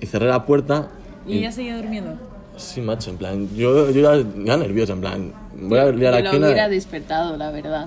Y 0.00 0.06
cerré 0.06 0.28
la 0.28 0.46
puerta 0.46 0.88
¿Y 1.26 1.38
ella 1.38 1.52
seguía 1.52 1.76
durmiendo? 1.76 2.12
Sí, 2.56 2.80
macho, 2.80 3.10
en 3.10 3.18
plan, 3.18 3.48
yo, 3.54 3.90
yo 3.90 4.00
ya, 4.00 4.26
ya 4.44 4.56
nervioso, 4.56 4.94
en 4.94 5.00
plan, 5.02 5.32
voy 5.60 5.78
a 5.78 5.90
liar 5.92 6.14
aquí 6.14 6.36
una- 6.36 6.46
hubiera 6.46 6.68
despertado, 6.70 7.36
la 7.36 7.50
verdad. 7.50 7.86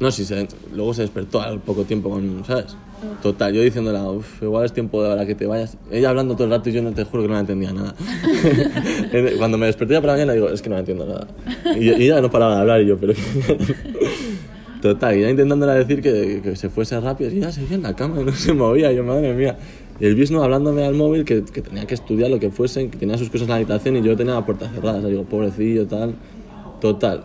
No, 0.00 0.10
sí, 0.10 0.24
se, 0.24 0.48
luego 0.74 0.94
se 0.94 1.02
despertó 1.02 1.42
al 1.42 1.60
poco 1.60 1.84
tiempo, 1.84 2.08
con, 2.08 2.44
¿sabes? 2.46 2.74
Total, 3.22 3.52
yo 3.52 3.62
diciéndola, 3.62 4.04
uff, 4.10 4.42
igual 4.42 4.64
es 4.64 4.72
tiempo 4.72 5.02
de 5.02 5.10
ahora 5.10 5.26
que 5.26 5.34
te 5.34 5.46
vayas. 5.46 5.76
Ella 5.90 6.10
hablando 6.10 6.34
todo 6.34 6.44
el 6.44 6.50
rato 6.50 6.68
y 6.68 6.72
yo 6.72 6.82
no 6.82 6.92
te 6.92 7.04
juro 7.04 7.22
que 7.22 7.28
no 7.28 7.34
la 7.34 7.40
entendía 7.40 7.72
nada. 7.72 7.94
Cuando 9.38 9.58
me 9.58 9.66
desperté 9.66 9.94
ya 9.94 10.00
por 10.00 10.08
la 10.08 10.14
mañana 10.14 10.32
digo, 10.32 10.48
es 10.48 10.62
que 10.62 10.68
no 10.68 10.74
la 10.74 10.80
entiendo 10.80 11.06
nada. 11.06 11.26
Y, 11.78 11.90
y 11.90 12.04
ella 12.04 12.20
no 12.20 12.30
paraba 12.30 12.56
de 12.56 12.60
hablar 12.60 12.82
y 12.82 12.86
yo, 12.86 12.98
pero... 12.98 13.14
Total, 14.82 15.16
y 15.16 15.20
ya 15.20 15.30
intentándola 15.30 15.74
decir 15.74 16.00
que, 16.00 16.40
que 16.42 16.56
se 16.56 16.70
fuese 16.70 16.98
rápido 17.00 17.30
y 17.30 17.36
ella 17.36 17.52
seguía 17.52 17.76
en 17.76 17.82
la 17.82 17.94
cama 17.94 18.22
y 18.22 18.24
no 18.24 18.32
se 18.32 18.54
movía, 18.54 18.90
yo, 18.92 19.04
madre 19.04 19.34
mía. 19.34 19.58
Y 20.00 20.06
el 20.06 20.14
Vishnu 20.14 20.42
hablándome 20.42 20.84
al 20.84 20.94
móvil 20.94 21.26
que, 21.26 21.44
que 21.44 21.60
tenía 21.60 21.86
que 21.86 21.92
estudiar 21.92 22.30
lo 22.30 22.40
que 22.40 22.50
fuese, 22.50 22.88
que 22.88 22.96
tenía 22.96 23.18
sus 23.18 23.28
cosas 23.28 23.42
en 23.42 23.50
la 23.50 23.56
habitación 23.56 23.96
y 23.96 24.02
yo 24.02 24.16
tenía 24.16 24.32
la 24.32 24.46
puerta 24.46 24.70
cerrada. 24.70 24.98
O 24.98 25.00
sea, 25.02 25.10
digo, 25.10 25.24
pobrecillo, 25.24 25.86
tal. 25.86 26.14
Total. 26.80 27.24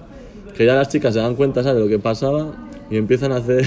Que 0.57 0.65
ya 0.65 0.75
las 0.75 0.89
chicas 0.89 1.13
se 1.13 1.21
dan 1.21 1.35
cuenta, 1.35 1.63
¿sabes? 1.63 1.77
De 1.77 1.83
lo 1.83 1.89
que 1.89 1.99
pasaba 1.99 2.53
y 2.89 2.97
empiezan 2.97 3.31
a 3.31 3.37
hacer. 3.37 3.65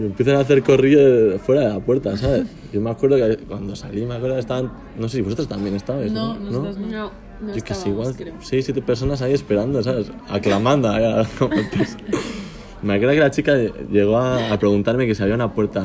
Y 0.00 0.06
empiezan 0.06 0.36
a 0.36 0.40
hacer 0.40 0.62
corrillo 0.62 0.98
de- 1.32 1.38
fuera 1.38 1.60
de 1.62 1.68
la 1.68 1.80
puerta, 1.80 2.16
¿sabes? 2.16 2.46
Yo 2.72 2.80
me 2.80 2.90
acuerdo 2.90 3.16
que 3.16 3.36
cuando 3.44 3.76
salí, 3.76 4.06
me 4.06 4.14
acuerdo 4.14 4.36
que 4.36 4.40
estaban. 4.40 4.70
No 4.98 5.08
sé 5.08 5.18
si 5.18 5.22
vosotros 5.22 5.48
también 5.48 5.74
estabais. 5.76 6.10
No, 6.12 6.34
¿no? 6.34 6.40
nosotros 6.40 6.78
no. 6.78 6.86
No, 6.86 7.10
no 7.42 7.48
Yo 7.48 7.52
que 7.52 7.58
estábamos, 7.72 7.86
igual 7.86 8.16
creo. 8.16 8.34
6, 8.40 8.64
7 8.66 8.82
personas 8.82 9.22
ahí 9.22 9.32
esperando, 9.32 9.82
¿sabes? 9.82 10.10
Aclamando. 10.28 10.88
a- 10.88 11.26
me 12.82 12.94
acuerdo 12.94 13.14
que 13.14 13.20
la 13.20 13.30
chica 13.30 13.54
llegó 13.90 14.16
a, 14.18 14.52
a 14.52 14.58
preguntarme 14.58 15.06
que 15.06 15.14
si 15.14 15.22
había 15.22 15.34
una 15.34 15.52
puerta 15.52 15.84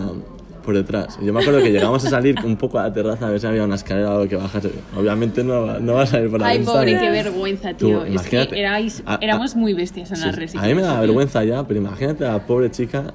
por 0.64 0.74
detrás. 0.76 1.20
Yo 1.22 1.32
me 1.32 1.42
acuerdo 1.42 1.60
que 1.62 1.72
llegamos 1.72 2.04
a 2.06 2.10
salir 2.10 2.36
un 2.44 2.56
poco 2.58 2.80
a 2.80 2.84
la 2.84 2.94
terraza 2.94 3.28
a 3.28 3.30
ver 3.30 3.40
si 3.40 3.46
había 3.46 3.64
una 3.64 3.76
escalera 3.76 4.10
o 4.10 4.14
algo 4.14 4.28
que 4.28 4.36
bajar. 4.36 4.64
Obviamente 4.98 5.44
no, 5.44 5.62
va- 5.68 5.80
no 5.80 5.94
va 5.94 6.04
a 6.04 6.08
salir 6.08 6.30
por 6.32 6.40
la 6.42 6.48
Ay, 6.48 6.58
ventana. 6.58 6.80
pobre, 6.80 6.98
qué 7.00 7.10
vergüenza, 7.12 7.74
Tú, 7.78 7.88
tío. 7.88 8.04
es 8.04 8.12
imagínate. 8.14 8.50
que 8.56 8.60
erais, 8.62 9.04
A- 9.06 9.20
éramos 9.22 9.56
muy 9.56 9.74
bestias 9.74 10.10
en 10.12 10.18
Sí, 10.18 10.26
la 10.26 10.34
sí. 10.34 10.40
resi. 10.40 10.58
A 10.58 10.62
mí 10.64 10.74
me 10.74 10.82
da 10.82 11.00
vergüenza 11.00 11.44
ya, 11.44 11.68
pero 11.68 11.80
imagínate 11.80 12.26
a 12.26 12.32
la 12.34 12.46
pobre 12.48 12.72
chica 12.72 13.14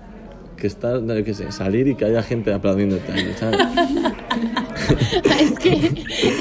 que 0.61 0.66
está, 0.68 1.01
yo 1.01 1.25
qué 1.25 1.35
sé, 1.35 1.51
salir 1.51 1.88
y 1.88 1.94
que 1.96 2.05
haya 2.05 2.23
gente 2.23 2.53
aplaudiéndote 2.53 3.11
ahí, 3.12 3.33
¿sabes? 3.37 3.59
es, 5.40 5.59
que, 5.59 5.73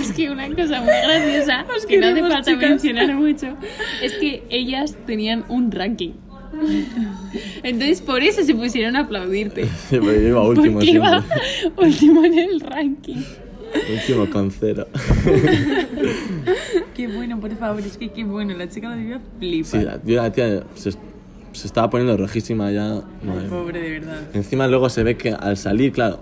es 0.02 0.12
que 0.12 0.30
una 0.30 0.48
cosa 0.50 0.82
muy 0.82 0.94
graciosa, 0.94 1.66
que 1.88 1.98
no 1.98 2.08
hace 2.08 2.22
falta 2.22 2.42
chicas. 2.44 2.70
mencionar 2.70 3.16
mucho, 3.16 3.48
es 4.04 4.14
que 4.14 4.44
ellas 4.50 4.96
tenían 5.08 5.46
un 5.50 5.72
ranking. 5.72 6.12
Entonces 7.64 8.02
por 8.02 8.22
eso 8.24 8.44
se 8.44 8.54
pusieron 8.56 8.96
a 8.96 9.02
aplaudirte. 9.02 9.66
Sí, 9.66 9.98
pero 10.00 10.14
yo 10.14 10.28
iba 10.30 10.44
último 10.44 10.74
Porque 10.80 10.88
siempre. 10.88 11.10
iba 11.12 11.24
último 11.78 12.26
en 12.26 12.40
el 12.40 12.60
ranking. 12.60 13.18
Último 13.94 14.30
con 14.32 14.50
cero. 14.52 14.88
Qué 16.96 17.08
bueno, 17.08 17.40
por 17.40 17.56
favor, 17.56 17.80
es 17.82 17.98
que 17.98 18.10
qué 18.10 18.24
bueno. 18.24 18.56
La 18.58 18.68
chica 18.68 18.90
lo 18.90 18.96
debía 18.96 19.20
Sí, 19.20 19.24
flipar. 19.40 19.84
la, 19.84 20.00
yo 20.04 20.16
la 20.22 20.32
tía 20.32 20.64
se, 20.76 20.92
se 21.54 21.68
estaba 21.68 21.90
poniendo 21.90 22.16
rojísima 22.18 22.72
ya. 22.72 23.02
madre. 23.24 23.50
Pobre, 23.50 23.82
de 23.82 23.92
verdad. 24.00 24.20
Encima 24.34 24.68
luego 24.68 24.90
se 24.90 25.04
ve 25.04 25.18
que 25.18 25.32
al 25.32 25.58
salir, 25.58 25.92
claro, 25.92 26.20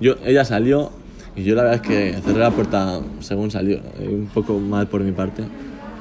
yo, 0.00 0.14
ella 0.24 0.44
salió 0.44 0.90
y 1.36 1.44
yo 1.44 1.54
la 1.54 1.62
verdad 1.62 1.80
es 1.82 1.88
que 1.88 2.20
cerré 2.22 2.40
la 2.40 2.50
puerta 2.50 3.00
según 3.20 3.50
salió, 3.50 3.76
eh, 3.76 4.08
un 4.08 4.26
poco 4.26 4.58
mal 4.58 4.86
por 4.88 5.02
mi 5.02 5.12
parte. 5.12 5.44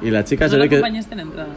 Y 0.02 0.12
la 0.12 0.24
chica 0.24 0.46
No 0.46 0.52
se 0.52 0.58
ve 0.58 0.70
que 0.70 0.78
en 0.78 1.20
entrada. 1.20 1.50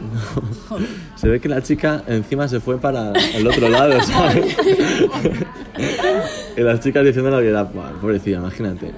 Se 1.15 1.29
ve 1.29 1.39
que 1.39 1.47
la 1.47 1.61
chica 1.61 2.03
encima 2.07 2.47
se 2.47 2.59
fue 2.59 2.79
para 2.79 3.13
el 3.35 3.45
otro 3.45 3.69
lado, 3.69 4.01
¿sabes? 4.01 4.57
y 6.57 6.61
las 6.61 6.79
chicas 6.79 7.05
diciendo 7.05 7.37
que 7.39 7.49
era, 7.49 7.63
"Buah, 7.63 7.91
pobrecilla, 8.01 8.37
imagínate. 8.37 8.91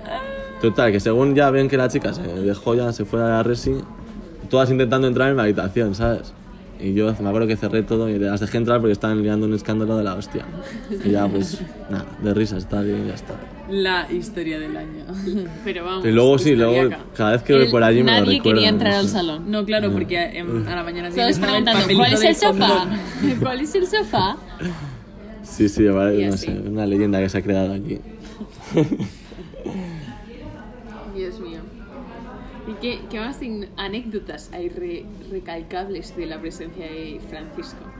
Total, 0.62 0.94
que 0.94 1.02
según 1.02 1.36
ya 1.36 1.50
ven 1.50 1.68
que 1.68 1.76
la 1.76 1.90
chica 1.90 2.14
se 2.14 2.22
dejó 2.22 2.76
ya, 2.76 2.94
se 2.94 3.04
fue 3.04 3.22
a 3.22 3.28
la 3.28 3.44
resi, 3.44 3.76
todas 4.50 4.72
intentando 4.72 5.08
entrar 5.08 5.30
en 5.30 5.36
mi 5.36 5.42
habitación, 5.42 5.94
¿sabes? 5.94 6.32
Y 6.84 6.94
yo 6.94 7.06
me 7.22 7.30
acuerdo 7.30 7.48
que 7.48 7.56
cerré 7.56 7.82
todo 7.82 8.10
y 8.10 8.20
las 8.20 8.42
dejé 8.42 8.58
entrar 8.58 8.80
porque 8.82 8.92
estaban 8.92 9.24
liando 9.24 9.46
un 9.46 9.54
escándalo 9.54 9.96
de 9.96 10.04
la 10.04 10.16
hostia. 10.16 10.46
Y 11.06 11.12
ya, 11.12 11.28
pues, 11.30 11.62
nada, 11.90 12.06
de 12.22 12.34
risa, 12.34 12.58
está 12.58 12.82
bien 12.82 13.06
y 13.06 13.08
ya 13.08 13.14
está. 13.14 13.36
La 13.70 14.12
historia 14.12 14.60
del 14.60 14.76
año. 14.76 15.06
Pero 15.64 15.86
vamos. 15.86 16.06
Y 16.06 16.12
luego 16.12 16.38
sí, 16.38 16.56
luego 16.56 16.74
historiaca. 16.74 17.04
cada 17.16 17.32
vez 17.32 17.44
que 17.44 17.54
voy 17.54 17.72
por 17.72 17.84
allí 17.84 18.04
me 18.04 18.12
lo 18.12 18.26
nadie 18.26 18.38
recuerdan. 18.38 18.54
quería 18.56 18.70
entrar 18.70 18.94
no 18.94 19.00
al 19.00 19.06
sé. 19.06 19.12
salón. 19.14 19.50
No, 19.50 19.66
claro, 19.66 19.92
porque 19.94 20.18
em, 20.38 20.68
a 20.68 20.76
la 20.76 20.84
mañana 20.84 21.10
Todos 21.10 21.36
siguiente 21.36 21.40
el 21.40 21.64
preguntando, 21.64 21.96
¿cuál 21.96 22.14
es 22.14 22.24
el 22.24 22.36
sofá? 22.36 22.88
¿Cuál 23.40 23.60
es 23.62 23.76
el 23.76 23.88
sofá? 23.88 24.38
Sí, 25.44 25.70
sí, 25.70 25.86
vale, 25.86 26.28
no 26.28 26.36
sé, 26.36 26.52
una 26.52 26.86
leyenda 26.86 27.20
que 27.20 27.30
se 27.30 27.38
ha 27.38 27.42
creado 27.42 27.74
aquí. 27.74 28.00
Dios 31.16 31.40
mío. 31.40 31.60
¿Y 32.66 32.76
qué, 32.78 33.08
qué 33.10 33.20
más 33.20 33.40
anécdotas 33.76 34.50
hay 34.54 34.70
re- 34.70 35.12
recalcables 35.30 36.16
de 36.16 36.26
la 36.26 36.40
presencia 36.42 36.86
de 36.86 37.20
Francisco? 37.28 37.94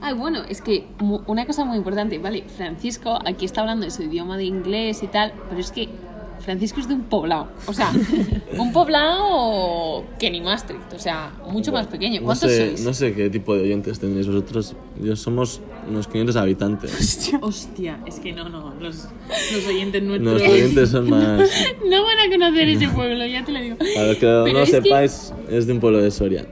Ah, 0.00 0.12
bueno, 0.14 0.42
es 0.48 0.60
que 0.60 0.94
una 1.26 1.46
cosa 1.46 1.64
muy 1.64 1.76
importante, 1.76 2.18
vale, 2.18 2.48
Francisco 2.48 3.18
aquí 3.24 3.44
está 3.44 3.62
hablando 3.62 3.84
de 3.86 3.90
su 3.90 4.02
idioma 4.02 4.36
de 4.36 4.44
inglés 4.44 5.02
y 5.02 5.08
tal, 5.08 5.34
pero 5.48 5.60
es 5.60 5.72
que 5.72 5.94
Francisco 6.40 6.80
es 6.80 6.88
de 6.88 6.94
un 6.94 7.02
poblado, 7.02 7.48
o 7.66 7.72
sea, 7.72 7.92
un 8.58 8.72
poblado 8.72 10.04
que 10.18 10.30
ni 10.30 10.40
Maastricht, 10.40 10.92
o 10.94 10.98
sea, 10.98 11.32
mucho 11.50 11.72
más 11.72 11.86
pequeño. 11.86 12.20
No 12.20 12.26
¿Cuántos 12.26 12.50
sé, 12.50 12.68
sois? 12.68 12.80
no 12.82 12.94
sé 12.94 13.14
qué 13.14 13.30
tipo 13.30 13.54
de 13.54 13.62
oyentes 13.62 13.98
tendréis 14.00 14.26
vosotros. 14.26 14.74
Yo 15.02 15.16
somos 15.16 15.60
unos 15.88 16.06
500 16.08 16.36
habitantes. 16.36 17.30
Hostia, 17.40 18.00
es 18.06 18.20
que 18.20 18.32
no, 18.32 18.48
no. 18.48 18.74
Los, 18.80 19.08
los 19.52 19.66
oyentes 19.66 20.02
nuestros. 20.02 20.32
Nuestros 20.32 20.52
oyentes 20.54 20.90
son 20.90 21.10
más. 21.10 21.50
No 21.88 22.04
van 22.04 22.18
a 22.18 22.30
conocer 22.30 22.68
ese 22.68 22.88
pueblo, 22.88 23.26
ya 23.26 23.44
te 23.44 23.52
lo 23.52 23.60
digo. 23.60 23.76
Para 23.76 24.06
los 24.08 24.16
que 24.16 24.20
Pero 24.26 24.52
no 24.52 24.60
es 24.60 24.70
que- 24.70 24.82
sepáis, 24.82 25.32
es 25.48 25.66
de 25.66 25.72
un 25.72 25.80
pueblo 25.80 25.98
de 26.02 26.10
Soria. 26.10 26.46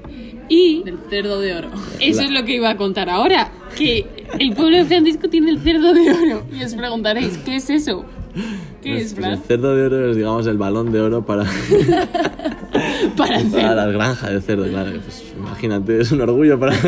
Y 0.50 0.82
Del 0.82 0.98
cerdo 1.10 1.40
de 1.40 1.54
oro. 1.54 1.68
eso 2.00 2.20
La- 2.22 2.26
es 2.26 2.30
lo 2.32 2.44
que 2.44 2.54
iba 2.54 2.70
a 2.70 2.76
contar 2.78 3.10
ahora, 3.10 3.52
que 3.76 4.06
el 4.38 4.54
pueblo 4.54 4.78
de 4.78 4.84
Francisco 4.86 5.28
tiene 5.28 5.50
el 5.50 5.58
cerdo 5.60 5.92
de 5.92 6.10
oro. 6.10 6.42
Y 6.58 6.62
os 6.64 6.74
preguntaréis, 6.74 7.36
¿qué 7.38 7.56
es 7.56 7.68
eso? 7.68 8.04
¿Qué 8.82 8.98
es, 8.98 9.14
Pues 9.14 9.26
el 9.26 9.32
Fran? 9.36 9.42
cerdo 9.46 9.74
de 9.76 9.86
oro 9.86 10.10
es, 10.10 10.16
digamos, 10.16 10.46
el 10.46 10.56
balón 10.58 10.92
de 10.92 11.00
oro 11.00 11.24
para, 11.26 11.44
Para 13.16 13.38
el 13.40 13.46
para 13.48 13.60
cerdo. 13.62 13.74
las 13.74 13.92
granjas 13.92 14.30
de 14.30 14.40
cerdo, 14.40 14.66
claro. 14.68 14.90
Pues, 15.02 15.32
imagínate, 15.36 16.00
es 16.00 16.12
un 16.12 16.20
orgullo 16.20 16.58
para. 16.58 16.74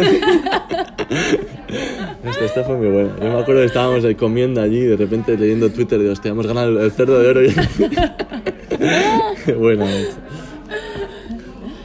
Esto, 2.23 2.45
esto 2.45 2.65
fue 2.65 2.77
muy 2.77 2.89
bueno. 2.89 3.11
Yo 3.21 3.25
me 3.33 3.39
acuerdo 3.41 3.61
que 3.63 3.67
estábamos 3.67 4.05
ahí 4.05 4.15
comiendo 4.15 4.61
allí 4.61 4.79
y 4.79 4.85
de 4.85 4.97
repente 4.97 5.37
leyendo 5.37 5.71
Twitter 5.71 5.99
de 5.99 6.11
hostia, 6.11 6.31
hemos 6.33 6.47
ganado 6.47 6.69
el, 6.71 6.77
el 6.85 6.91
cerdo 6.93 7.19
de 7.19 7.29
oro. 7.29 7.41
bueno, 9.59 9.87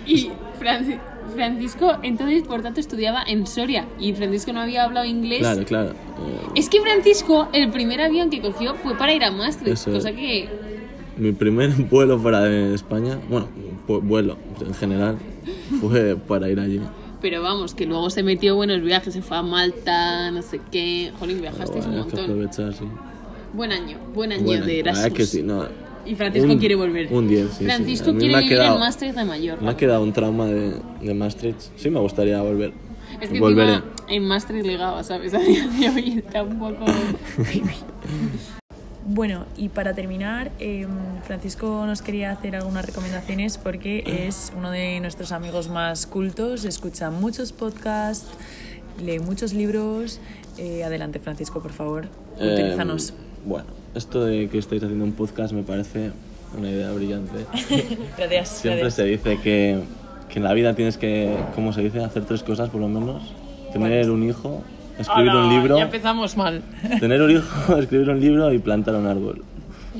Y 0.06 0.30
Franci- 0.62 1.00
Francisco, 1.36 1.98
entonces, 2.02 2.44
por 2.44 2.62
tanto, 2.64 2.80
estudiaba 2.80 3.24
en 3.28 3.46
Soria. 3.46 3.86
Y 4.00 4.14
Francisco 4.14 4.52
no 4.54 4.62
había 4.62 4.84
hablado 4.84 5.06
inglés. 5.06 5.40
claro, 5.40 5.64
claro. 5.66 5.90
Eh, 5.92 6.48
Es 6.56 6.70
que 6.70 6.82
Francisco, 6.82 7.48
el 7.54 7.70
primer 7.72 8.02
avión 8.02 8.30
que 8.30 8.42
cogió 8.42 8.74
fue 8.76 8.98
para 8.98 9.14
ir 9.14 9.24
a 9.24 9.32
Maastricht. 9.32 9.74
Eso 9.74 9.92
cosa 9.92 10.10
es. 10.10 10.16
que. 10.16 10.50
Mi 11.18 11.32
primer 11.32 11.70
vuelo 11.90 12.18
fuera 12.20 12.42
de 12.42 12.74
España, 12.74 13.20
bueno, 13.30 13.48
vuelo 13.88 14.38
en 14.66 14.74
general, 14.74 15.18
fue 15.80 16.16
para 16.16 16.50
ir 16.50 16.60
allí. 16.60 16.82
Pero 17.22 17.42
vamos, 17.42 17.74
que 17.74 17.86
luego 17.86 18.10
se 18.10 18.22
metió 18.24 18.56
buenos 18.56 18.82
viajes, 18.82 19.14
se 19.14 19.22
fue 19.22 19.38
a 19.38 19.42
Malta, 19.42 20.30
no 20.32 20.42
sé 20.42 20.60
qué. 20.72 21.12
Jolín, 21.20 21.42
viajasteis 21.42 21.86
bueno, 21.86 22.04
un 22.04 22.10
que 22.10 22.18
montón. 22.18 22.32
aprovechar, 22.32 22.74
sí. 22.74 22.86
Buen 23.54 23.72
año, 23.72 23.98
buen 24.14 24.32
año 24.34 24.44
Bueno, 24.44 24.66
de 24.66 24.80
Erasmus. 24.80 25.14
que 25.14 25.26
sí, 25.26 25.42
no. 25.42 25.66
Y 26.06 26.16
Francisco 26.16 26.58
quiere 26.60 26.76
volver. 26.76 27.12
Un 27.12 27.28
10, 27.28 27.50
sí. 27.50 27.56
sí. 27.60 27.66
Francisco 27.66 28.14
mí 28.14 28.20
quiere 28.20 28.36
vivir 28.38 28.50
quedado- 28.50 28.74
en 28.76 28.80
Maastricht 28.80 29.16
de 29.16 29.26
mayor. 29.26 29.62
Me 29.62 29.72
ha 29.72 29.78
quedado 29.78 30.04
un 30.04 30.14
trauma 30.14 30.46
de, 30.46 30.76
de 31.02 31.14
Maastricht. 31.14 31.60
Sí, 31.78 31.90
me 31.90 32.00
gustaría 32.00 32.42
volver. 32.42 32.74
Es 33.22 33.30
que 33.30 33.40
Volveré. 33.40 33.74
encima 33.76 33.92
en 34.10 34.28
Maastricht 34.28 34.66
ligaba, 34.68 35.04
¿sabes? 35.04 35.34
A 35.36 35.40
día 35.40 35.68
de 35.68 35.90
hoy 35.90 36.24
está 36.26 36.44
un 36.44 36.60
poco... 36.60 36.86
Bueno, 39.08 39.46
y 39.56 39.70
para 39.70 39.94
terminar, 39.94 40.52
eh, 40.60 40.88
Francisco 41.26 41.86
nos 41.86 42.02
quería 42.02 42.32
hacer 42.32 42.56
algunas 42.56 42.86
recomendaciones 42.88 43.60
porque 43.60 44.04
es 44.28 44.52
uno 44.58 44.72
de 44.72 45.00
nuestros 45.00 45.32
amigos 45.32 45.70
más 45.70 46.08
cultos, 46.08 46.66
escucha 46.66 47.12
muchos 47.12 47.52
podcasts, 47.52 48.26
lee 49.04 49.20
muchos 49.20 49.54
libros. 49.54 50.20
Eh, 50.58 50.84
adelante, 50.84 51.20
Francisco, 51.20 51.62
por 51.62 51.72
favor, 51.72 52.08
Eh, 52.40 52.54
utilízanos. 52.54 53.14
bueno, 53.46 53.68
esto 53.96 54.24
de 54.26 54.50
que 54.50 54.58
estáis 54.58 54.84
haciendo 54.84 55.06
un 55.06 55.14
podcast 55.14 55.54
me 55.54 55.64
parece 55.64 56.12
una 56.58 56.70
idea 56.70 56.92
brillante. 56.92 57.46
Gracias. 58.18 58.50
Siempre 58.50 58.82
gracias. 58.82 58.94
se 58.94 59.04
dice 59.06 59.40
que, 59.42 59.80
que 60.30 60.40
en 60.40 60.44
la 60.44 60.54
vida 60.54 60.74
tienes 60.74 60.98
que, 60.98 61.36
¿cómo 61.56 61.74
se 61.74 61.82
dice? 61.82 62.04
Hacer 62.04 62.26
tres 62.26 62.44
cosas 62.44 62.70
por 62.70 62.82
lo 62.82 62.88
menos. 62.88 63.34
Tener 63.74 64.10
un 64.10 64.24
hijo, 64.24 64.62
escribir 64.98 65.32
Hola, 65.32 65.44
un 65.46 65.50
libro, 65.50 65.78
Ya 65.78 65.84
empezamos 65.84 66.38
mal. 66.38 66.62
tener 67.00 67.22
un 67.22 67.32
hijo, 67.32 67.76
escribir 67.78 68.10
un 68.10 68.20
libro 68.22 68.54
y 68.54 68.60
plantar 68.60 68.96
un 68.96 69.06
árbol. 69.08 69.44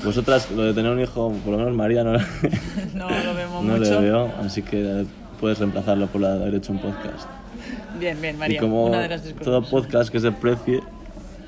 Vosotras, 0.04 0.50
lo 0.50 0.62
de 0.62 0.74
tener 0.74 0.92
un 0.92 1.00
hijo, 1.00 1.32
por 1.44 1.52
lo 1.52 1.58
menos 1.58 1.74
María 1.74 2.04
no, 2.04 2.12
No 2.94 3.08
lo 3.08 3.34
vemos 3.34 3.64
no 3.64 3.76
mucho. 3.76 4.00
veo, 4.00 4.30
así 4.42 4.62
que 4.62 5.04
puedes 5.40 5.58
reemplazarlo 5.58 6.06
por 6.06 6.20
la 6.20 6.34
de 6.36 6.42
haber 6.42 6.54
hecho 6.56 6.72
un 6.72 6.78
podcast. 6.78 7.28
Bien, 7.98 8.20
bien, 8.20 8.38
María. 8.38 8.56
y 8.56 8.60
como 8.60 8.86
una 8.86 9.00
de 9.00 9.08
las 9.08 9.22
todo 9.42 9.62
podcast 9.62 10.10
que 10.10 10.20
se 10.20 10.32
precie, 10.32 10.80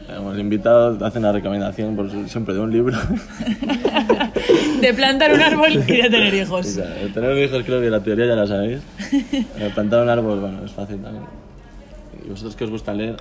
hemos 0.09 0.39
invitado, 0.39 1.05
hacen 1.05 1.23
la 1.23 1.33
recomendación 1.33 1.97
por 1.97 2.11
siempre 2.29 2.55
de 2.55 2.61
un 2.61 2.73
libro. 2.73 2.97
De 4.81 4.95
plantar 4.95 5.33
un 5.35 5.41
árbol 5.41 5.73
y 5.73 5.97
de 5.97 6.09
tener 6.09 6.33
hijos. 6.35 6.77
de 6.77 7.09
tener 7.13 7.37
hijos 7.37 7.65
creo 7.65 7.81
que 7.81 7.91
la 7.91 8.01
teoría 8.01 8.27
ya 8.27 8.35
la 8.35 8.47
sabéis. 8.47 8.81
Eh, 9.59 9.71
Plantar 9.75 10.03
un 10.03 10.09
árbol, 10.09 10.41
bueno, 10.41 10.65
es 10.65 10.71
fácil 10.71 10.99
también. 10.99 11.25
¿Y 12.25 12.31
vosotros 12.31 12.55
qué 12.55 12.65
os 12.65 12.71
gusta 12.71 12.95
leer? 12.95 13.17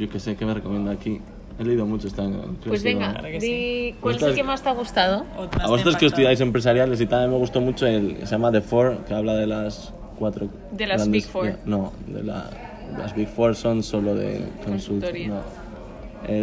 Yo 0.00 0.08
qué 0.08 0.18
sé, 0.18 0.36
¿qué 0.36 0.44
me 0.44 0.54
recomiendo 0.54 0.90
aquí? 0.90 1.20
He 1.58 1.64
leído 1.64 1.86
mucho 1.86 2.08
este 2.08 2.20
año. 2.20 2.56
Pues 2.64 2.82
venga, 2.82 3.12
no. 3.12 3.22
que 3.22 3.38
di 3.38 3.94
cuál 4.00 4.16
es 4.16 4.22
el 4.22 4.34
que 4.34 4.42
más 4.42 4.62
te 4.62 4.68
ha 4.68 4.72
gustado. 4.72 5.24
A 5.60 5.68
vosotros 5.68 5.96
que 5.96 6.06
estudiáis 6.06 6.40
empresariales 6.40 7.00
y 7.00 7.06
tal, 7.06 7.28
me 7.30 7.36
gustó 7.36 7.60
mucho 7.60 7.86
el 7.86 8.16
que 8.16 8.26
se 8.26 8.32
llama 8.32 8.50
The 8.50 8.60
Four, 8.60 9.04
que 9.06 9.14
habla 9.14 9.34
de 9.34 9.46
las 9.46 9.92
cuatro... 10.18 10.48
De 10.72 10.86
las 10.86 11.08
Big 11.08 11.24
Four. 11.24 11.58
No, 11.64 11.92
de 12.08 12.24
la, 12.24 12.50
las 12.98 13.14
Big 13.14 13.28
Four 13.28 13.54
son 13.56 13.82
solo 13.82 14.14
de 14.14 14.44
consultoría. 14.64 15.28
Consultoría. 15.28 15.28
No. 15.28 15.66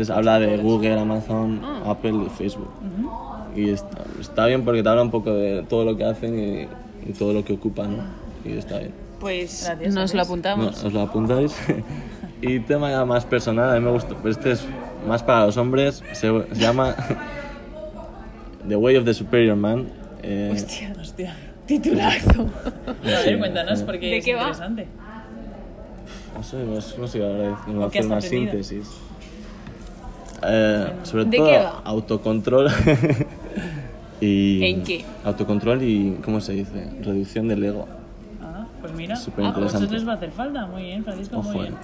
Es, 0.01 0.09
habla 0.09 0.39
de 0.39 0.57
Google, 0.57 0.97
Amazon, 0.99 1.59
Ah. 1.63 1.83
Apple 1.91 2.13
y 2.25 2.29
Facebook. 2.29 2.69
Y 3.55 3.69
está, 3.69 3.97
está 4.19 4.45
bien 4.47 4.63
porque 4.63 4.81
te 4.81 4.89
habla 4.89 5.01
un 5.03 5.11
poco 5.11 5.31
de 5.33 5.63
todo 5.63 5.83
lo 5.85 5.97
que 5.97 6.05
hacen 6.05 6.39
y, 6.39 7.09
y 7.09 7.13
todo 7.13 7.33
lo 7.33 7.43
que 7.43 7.53
ocupan, 7.53 7.97
¿no? 7.97 8.03
Y 8.45 8.57
está 8.57 8.79
bien. 8.79 8.93
Pues 9.19 9.63
Gracias, 9.65 9.93
nos 9.93 10.13
lo 10.13 10.17
No, 10.17 10.23
apuntamos. 10.23 10.83
os 10.83 10.93
lo 10.93 11.01
apuntáis. 11.01 11.55
y 12.41 12.59
tema 12.59 12.89
ya 12.91 13.03
más 13.05 13.25
personal, 13.25 13.69
a 13.71 13.79
mí 13.79 13.85
me 13.85 13.91
gustó, 13.91 14.15
pero 14.17 14.29
este 14.29 14.51
es 14.51 14.65
más 15.07 15.21
para 15.23 15.45
los 15.45 15.57
hombres, 15.57 16.01
se, 16.13 16.29
se 16.53 16.55
llama 16.55 16.95
The 18.67 18.75
Way 18.75 18.97
of 18.97 19.05
the 19.05 19.13
Superior 19.13 19.55
Man. 19.55 19.87
Eh, 20.21 20.51
Hostia, 20.53 20.93
hostia. 20.99 21.35
Titulazo. 21.65 22.47
A 22.87 23.25
ver, 23.25 23.37
cuéntanos 23.39 23.83
porque 23.83 24.07
¿De 24.07 24.17
es 24.17 24.25
qué 24.25 24.35
va? 24.35 24.51
No 26.35 26.43
sé, 26.43 26.57
no, 26.63 26.81
sé- 26.81 26.97
no 26.99 27.07
sé 27.07 27.23
ahora 27.23 27.57
¿O 27.85 27.89
qué 27.89 27.99
hacer 27.99 28.05
una 28.07 28.17
aprendido? 28.17 28.51
síntesis. 28.51 28.87
Eh, 30.45 30.87
sobre 31.03 31.25
¿De 31.25 31.37
todo 31.37 31.47
qué 31.49 31.57
va? 31.57 31.81
autocontrol 31.85 32.67
y 34.21 34.63
¿En 34.65 34.83
qué? 34.83 35.05
autocontrol 35.23 35.81
y 35.83 36.17
cómo 36.23 36.41
se 36.41 36.53
dice 36.53 36.89
reducción 37.01 37.47
del 37.47 37.63
ego 37.63 37.87
Ah, 38.41 38.65
pues 38.81 38.91
mira. 38.93 39.15
Súper 39.15 39.45
Ah, 39.45 39.53
pues 39.55 39.89
les 39.91 40.05
va 40.07 40.11
a 40.11 40.15
hacer 40.15 40.31
falta. 40.31 40.65
Muy 40.65 40.83
bien, 40.83 41.03
Francisco, 41.03 41.37
Ojo, 41.37 41.49
muy 41.53 41.61
bien. 41.61 41.75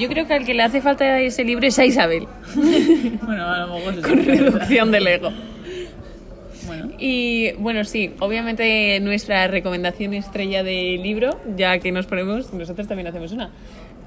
Yo 0.00 0.08
creo 0.08 0.24
que 0.26 0.34
al 0.34 0.44
que 0.44 0.54
le 0.54 0.62
hace 0.62 0.80
falta 0.80 1.18
ese 1.18 1.42
libro 1.44 1.66
es 1.66 1.78
a 1.80 1.84
Isabel. 1.84 2.28
Bueno, 3.26 3.44
a 3.46 3.66
lo 3.66 3.74
mejor 3.74 4.00
Con 4.08 4.24
reducción 4.24 4.90
del 4.92 5.06
ego. 5.08 5.30
Y 7.00 7.52
bueno, 7.52 7.84
sí, 7.84 8.12
obviamente 8.20 9.00
nuestra 9.00 9.48
recomendación 9.48 10.12
estrella 10.14 10.62
de 10.62 11.00
libro, 11.02 11.40
ya 11.56 11.78
que 11.78 11.90
nos 11.92 12.06
ponemos, 12.06 12.52
nosotros 12.52 12.86
también 12.86 13.08
hacemos 13.08 13.32
una. 13.32 13.50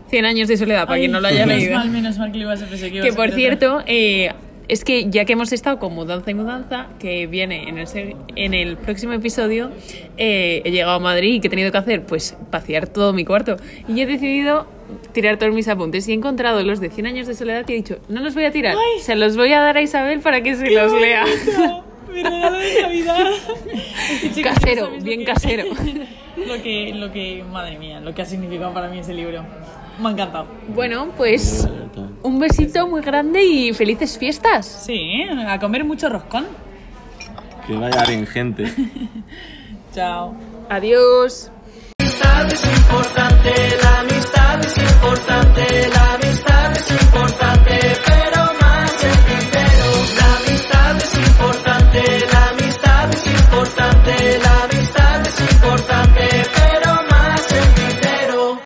100 0.10 0.25
años 0.25 0.47
de 0.47 0.58
soledad, 0.58 0.84
para 0.86 0.95
Ay, 0.95 1.01
quien 1.01 1.12
no 1.12 1.19
lo 1.19 1.27
haya 1.27 1.45
menos 1.47 1.63
leído. 1.63 1.77
mal, 1.77 1.89
menos 1.89 2.17
mal 2.19 2.32
que 2.32 2.38
ibas 2.38 2.62
a 2.62 2.67
pensar 2.67 2.89
que 2.89 2.97
ibas 2.97 3.08
Que 3.08 3.13
a 3.13 3.15
por 3.15 3.32
cierto, 3.32 3.82
eh, 3.88 4.32
es 4.67 4.84
que 4.84 5.10
ya 5.10 5.25
que 5.25 5.34
hemos 5.34 5.51
estado 5.51 5.79
con 5.79 5.93
Mudanza 5.93 6.29
y 6.29 6.36
Mudanza, 6.36 6.88
que 6.99 7.25
viene 7.25 7.67
en 7.67 7.79
el, 7.79 7.88
en 8.36 8.53
el 8.53 8.77
próximo 8.77 9.13
episodio, 9.13 9.71
eh, 10.17 10.62
he 10.63 10.71
llegado 10.71 10.91
a 10.93 10.99
Madrid 10.99 11.34
y 11.34 11.39
¿qué 11.39 11.47
he 11.47 11.49
tenido 11.49 11.71
que 11.71 11.79
hacer? 11.79 12.03
Pues 12.03 12.38
vaciar 12.51 12.88
todo 12.88 13.12
mi 13.12 13.25
cuarto. 13.25 13.58
Y 13.88 13.99
he 14.01 14.06
decidido 14.06 14.67
tirar 15.13 15.38
todos 15.38 15.53
mis 15.53 15.67
apuntes 15.67 16.08
y 16.08 16.12
he 16.12 16.15
encontrado 16.15 16.62
los 16.63 16.79
de 16.79 16.89
100 16.89 17.08
años 17.08 17.27
de 17.27 17.34
soledad 17.34 17.65
y 17.67 17.71
he 17.73 17.75
dicho, 17.75 17.97
no 18.08 18.21
los 18.21 18.36
voy 18.36 18.45
a 18.45 18.51
tirar, 18.51 18.75
se 19.01 19.15
los 19.15 19.36
voy 19.36 19.51
a 19.53 19.62
dar 19.62 19.77
a 19.77 19.82
Isabel 19.82 20.19
para 20.19 20.41
que 20.43 20.56
se 20.56 20.69
los 20.69 20.91
lea. 20.93 21.25
Mi 22.13 22.23
regalo 22.23 22.58
de 22.58 22.82
Navidad. 22.82 23.26
Chicos, 24.34 24.54
Casero, 24.54 24.86
¿sabéis 24.86 25.02
lo 25.04 25.06
bien 25.06 25.19
que- 25.19 25.26
casero. 25.26 25.63
lo 26.47 26.62
que, 26.63 26.93
lo 26.93 27.12
que, 27.12 27.43
madre 27.52 27.78
mía, 27.78 27.99
lo 27.99 28.13
que 28.13 28.21
ha 28.21 28.26
significado 28.26 28.73
para 28.73 28.88
mí 28.88 28.99
ese 28.99 29.13
libro. 29.13 29.43
Me 29.99 30.08
ha 30.10 30.12
encantado. 30.12 30.47
Bueno, 30.69 31.10
pues 31.15 31.67
un 32.23 32.39
besito 32.39 32.88
muy 32.88 33.02
grande 33.02 33.43
y 33.43 33.73
felices 33.73 34.17
fiestas. 34.17 34.65
Sí, 34.86 35.23
a 35.47 35.60
comer 35.60 35.84
mucho 35.86 36.10
roscón. 36.10 36.45
Que 37.67 37.73
vaya 37.76 38.04
bien 38.08 38.26
gente. 38.26 38.65
Chao. 39.93 40.36
Adiós. 40.69 41.52